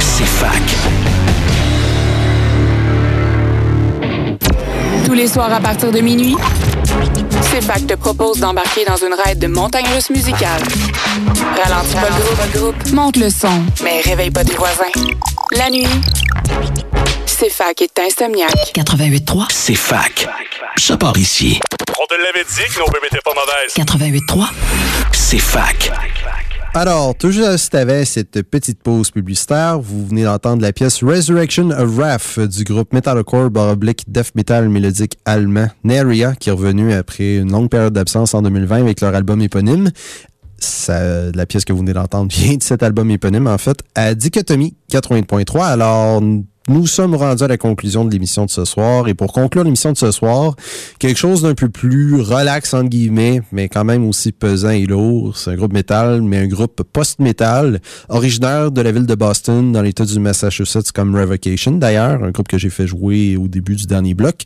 c'est 0.00 0.26
Tous 5.08 5.14
les 5.14 5.26
soirs 5.26 5.50
à 5.50 5.58
partir 5.58 5.90
de 5.90 6.00
minuit, 6.00 6.36
CFAC 7.40 7.86
te 7.86 7.94
propose 7.94 8.40
d'embarquer 8.40 8.84
dans 8.84 8.98
une 8.98 9.14
raide 9.14 9.38
de 9.38 9.46
montagne 9.46 9.86
russe 9.94 10.10
musicale. 10.10 10.60
Ralentis 11.56 11.94
pas 11.94 12.46
le 12.52 12.58
groupe, 12.58 12.92
monte 12.92 13.16
le 13.16 13.30
son, 13.30 13.64
mais 13.82 14.02
réveille 14.02 14.30
pas 14.30 14.44
tes 14.44 14.54
voisins. 14.54 14.84
La 15.52 15.70
nuit, 15.70 15.88
CFAC 17.24 17.80
est 17.80 17.98
insomniaque. 18.00 18.74
88.3, 18.74 19.46
c'est 19.50 19.74
fac. 19.76 20.28
Ça 20.76 20.98
part 20.98 21.16
ici. 21.16 21.58
On 21.98 22.04
te 22.04 22.14
l'avait 22.22 22.44
dit 22.44 22.74
que 22.74 22.78
nos 22.78 22.92
bébés 22.92 23.06
étaient 23.10 23.22
pas 23.24 23.32
mauvaises. 23.32 23.74
88.3, 23.78 24.50
c'est 25.12 25.38
fac. 25.38 25.90
Alors, 26.74 27.16
tout 27.16 27.30
juste 27.30 27.74
avant 27.74 28.04
cette 28.04 28.42
petite 28.42 28.82
pause 28.82 29.10
publicitaire, 29.10 29.80
vous 29.80 30.06
venez 30.06 30.24
d'entendre 30.24 30.62
la 30.62 30.72
pièce 30.72 31.02
Resurrection 31.02 31.70
of 31.70 31.96
Wrath 31.96 32.38
du 32.38 32.62
groupe 32.62 32.92
metalcore 32.92 33.50
baroblique 33.50 34.04
death 34.06 34.34
metal 34.34 34.68
mélodique 34.68 35.18
allemand 35.24 35.68
Neria, 35.82 36.34
qui 36.36 36.50
est 36.50 36.52
revenu 36.52 36.92
après 36.92 37.38
une 37.38 37.50
longue 37.50 37.70
période 37.70 37.94
d'absence 37.94 38.34
en 38.34 38.42
2020 38.42 38.76
avec 38.80 39.00
leur 39.00 39.14
album 39.14 39.40
éponyme. 39.40 39.90
Ça, 40.60 41.32
la 41.32 41.46
pièce 41.46 41.64
que 41.64 41.72
vous 41.72 41.80
venez 41.80 41.94
d'entendre 41.94 42.30
vient 42.30 42.56
de 42.56 42.62
cet 42.62 42.82
album 42.82 43.10
éponyme, 43.10 43.46
en 43.46 43.58
fait, 43.58 43.82
à 43.94 44.14
Dichotomie 44.14 44.74
80.3. 44.92 45.64
Alors, 45.64 46.22
nous 46.68 46.86
sommes 46.86 47.14
rendus 47.14 47.42
à 47.42 47.48
la 47.48 47.56
conclusion 47.56 48.04
de 48.04 48.10
l'émission 48.10 48.44
de 48.44 48.50
ce 48.50 48.64
soir. 48.64 49.08
Et 49.08 49.14
pour 49.14 49.32
conclure 49.32 49.64
l'émission 49.64 49.92
de 49.92 49.96
ce 49.96 50.10
soir, 50.10 50.54
quelque 50.98 51.18
chose 51.18 51.42
d'un 51.42 51.54
peu 51.54 51.68
plus 51.68 52.20
relax, 52.20 52.74
entre 52.74 52.88
guillemets, 52.88 53.42
mais 53.52 53.68
quand 53.68 53.84
même 53.84 54.06
aussi 54.06 54.32
pesant 54.32 54.70
et 54.70 54.86
lourd. 54.86 55.36
C'est 55.36 55.50
un 55.50 55.56
groupe 55.56 55.72
métal, 55.72 56.22
mais 56.22 56.38
un 56.38 56.46
groupe 56.46 56.82
post-métal, 56.82 57.80
originaire 58.08 58.70
de 58.70 58.80
la 58.80 58.92
ville 58.92 59.06
de 59.06 59.14
Boston, 59.14 59.72
dans 59.72 59.82
l'État 59.82 60.04
du 60.04 60.20
Massachusetts, 60.20 60.92
comme 60.92 61.14
Revocation 61.16 61.72
d'ailleurs, 61.72 62.22
un 62.22 62.30
groupe 62.30 62.48
que 62.48 62.58
j'ai 62.58 62.70
fait 62.70 62.86
jouer 62.86 63.36
au 63.36 63.48
début 63.48 63.76
du 63.76 63.86
dernier 63.86 64.14
bloc. 64.14 64.42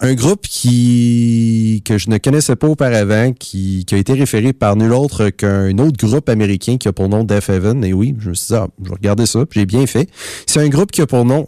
Un 0.00 0.14
groupe 0.14 0.46
qui 0.46 1.82
que 1.84 1.98
je 1.98 2.10
ne 2.10 2.18
connaissais 2.18 2.56
pas 2.56 2.66
auparavant, 2.66 3.32
qui, 3.32 3.86
a 3.92 3.96
été 3.96 4.12
référé 4.12 4.52
par 4.52 4.76
nul 4.76 4.92
autre 4.92 5.30
qu'un 5.30 5.76
autre 5.78 6.06
groupe 6.06 6.28
américain 6.28 6.76
qui 6.76 6.88
a 6.88 6.92
pour 6.92 7.08
nom 7.08 7.24
Death 7.24 7.48
Heaven. 7.48 7.84
Et 7.84 7.92
oui, 7.92 8.14
je 8.18 8.30
me 8.30 8.34
suis 8.34 8.48
dit, 8.48 8.54
ah, 8.54 8.68
je 8.82 8.88
vais 8.88 8.94
regarder 8.94 9.26
ça, 9.26 9.44
j'ai 9.50 9.66
bien 9.66 9.86
fait. 9.86 10.08
C'est 10.46 10.60
un 10.60 10.68
groupe 10.68 10.90
qui 10.90 11.02
a 11.02 11.06
pour 11.06 11.24
nom 11.24 11.46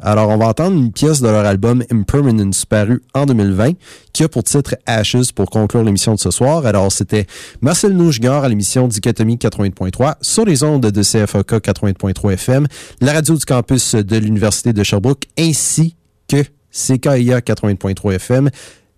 Alors, 0.00 0.28
on 0.28 0.36
va 0.36 0.46
entendre 0.46 0.76
une 0.76 0.92
pièce 0.92 1.20
de 1.20 1.28
leur 1.28 1.44
album 1.44 1.82
Impermanence 1.90 2.64
paru 2.64 3.02
en 3.14 3.26
2020, 3.26 3.72
qui 4.12 4.24
a 4.24 4.28
pour 4.28 4.44
titre 4.44 4.76
Ashes 4.86 5.32
pour 5.34 5.50
conclure 5.50 5.82
l'émission 5.82 6.14
de 6.14 6.20
ce 6.20 6.30
soir. 6.30 6.66
Alors, 6.66 6.90
c'était 6.92 7.26
Marcel 7.60 7.92
Nougegard 7.92 8.44
à 8.44 8.48
l'émission 8.48 8.88
Dichotomie 8.88 9.36
80.3 9.36 10.14
sur 10.20 10.44
les 10.44 10.62
ondes 10.62 10.86
de 10.86 11.02
CFOK 11.02 11.52
80.3 11.52 12.32
FM, 12.32 12.66
la 13.00 13.12
radio 13.12 13.34
du 13.34 13.44
campus 13.44 13.94
de 13.94 14.16
l'Université 14.16 14.72
de 14.72 14.82
Sherbrooke, 14.82 15.24
ainsi 15.38 15.96
que 16.28 16.42
CKIA 16.72 17.40
80.3 17.40 18.14
FM, 18.14 18.50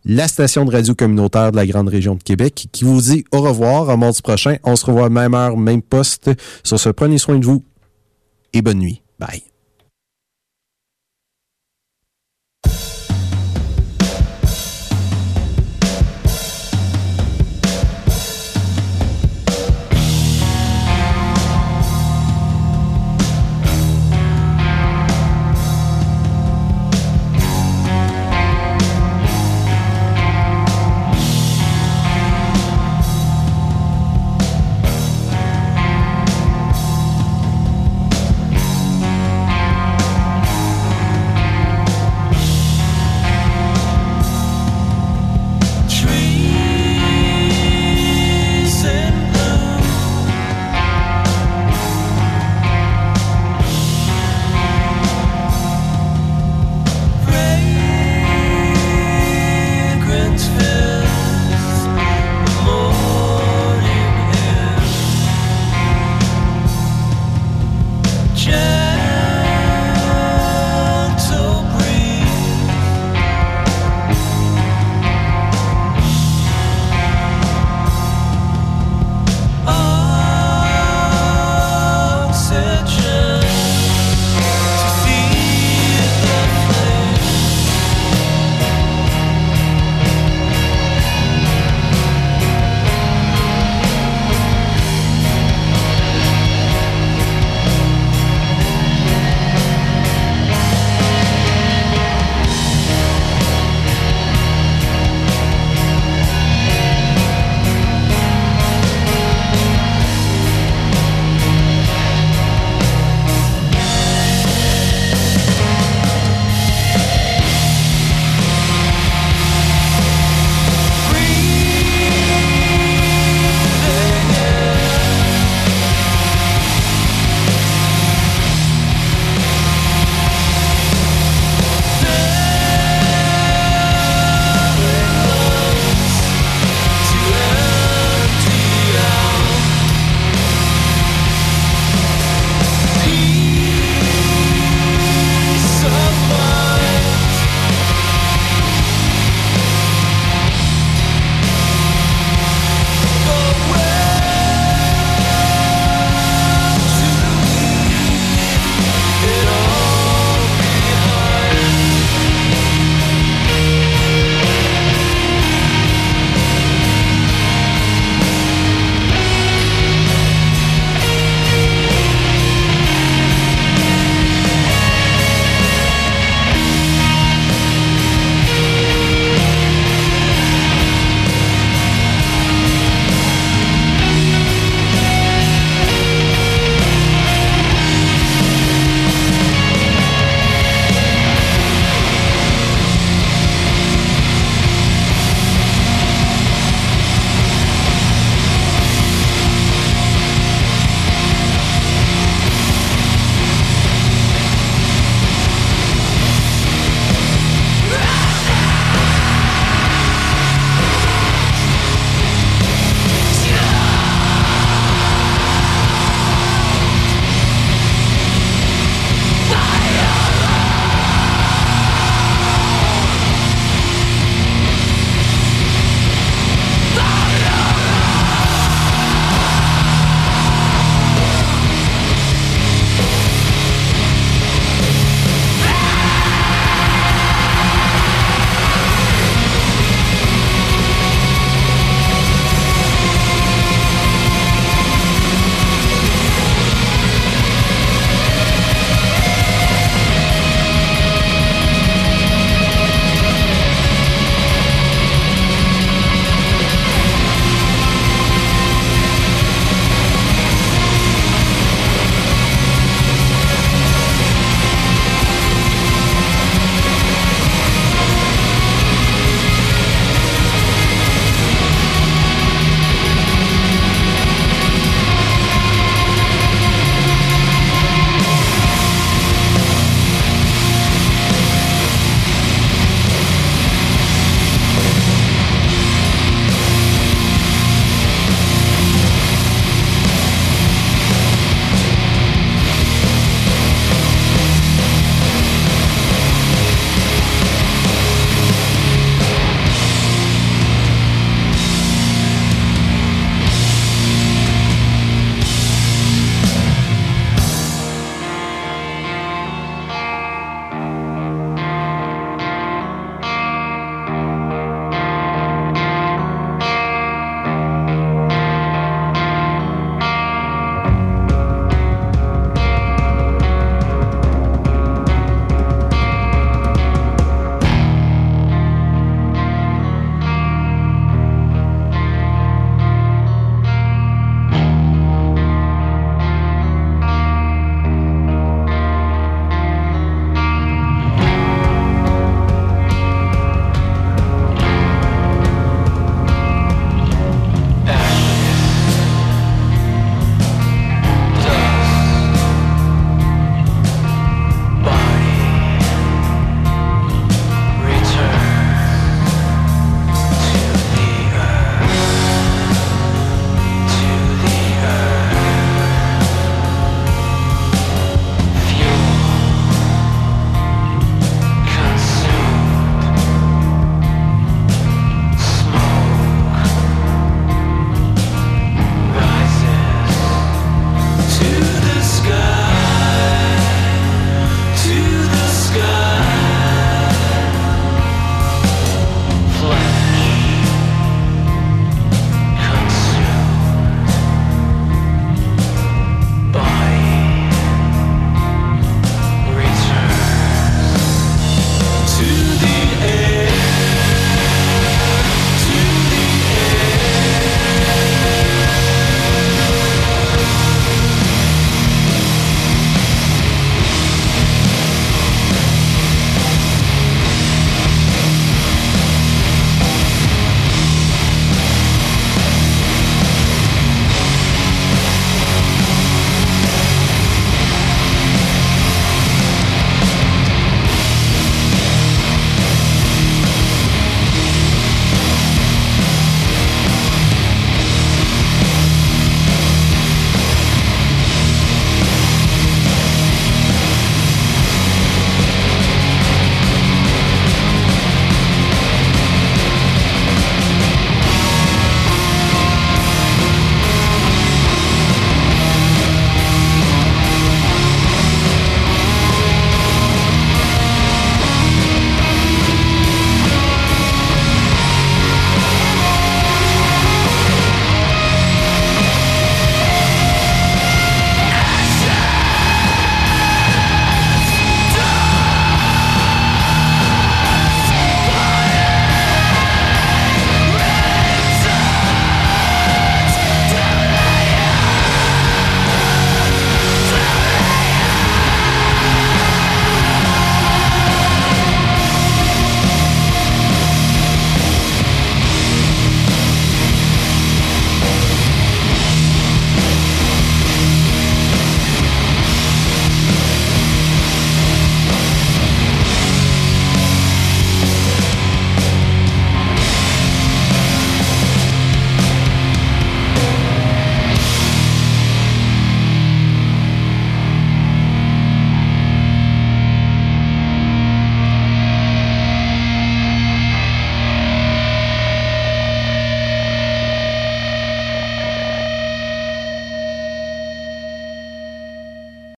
la 0.04 0.28
station 0.28 0.64
de 0.64 0.72
radio 0.72 0.94
communautaire 0.94 1.52
de 1.52 1.56
la 1.56 1.66
grande 1.66 1.88
région 1.88 2.14
de 2.14 2.22
Québec, 2.22 2.68
qui 2.72 2.84
vous 2.84 3.00
dit 3.00 3.24
au 3.32 3.40
revoir 3.40 3.88
à 3.90 3.96
mardi 3.96 4.20
prochain. 4.22 4.56
On 4.64 4.76
se 4.76 4.84
revoit 4.86 5.08
même 5.10 5.34
heure, 5.34 5.56
même 5.56 5.82
poste. 5.82 6.30
Sur 6.64 6.78
ce, 6.78 6.88
prenez 6.88 7.18
soin 7.18 7.38
de 7.38 7.44
vous 7.44 7.62
et 8.52 8.62
bonne 8.62 8.78
nuit. 8.78 9.02
Bye. 9.18 9.51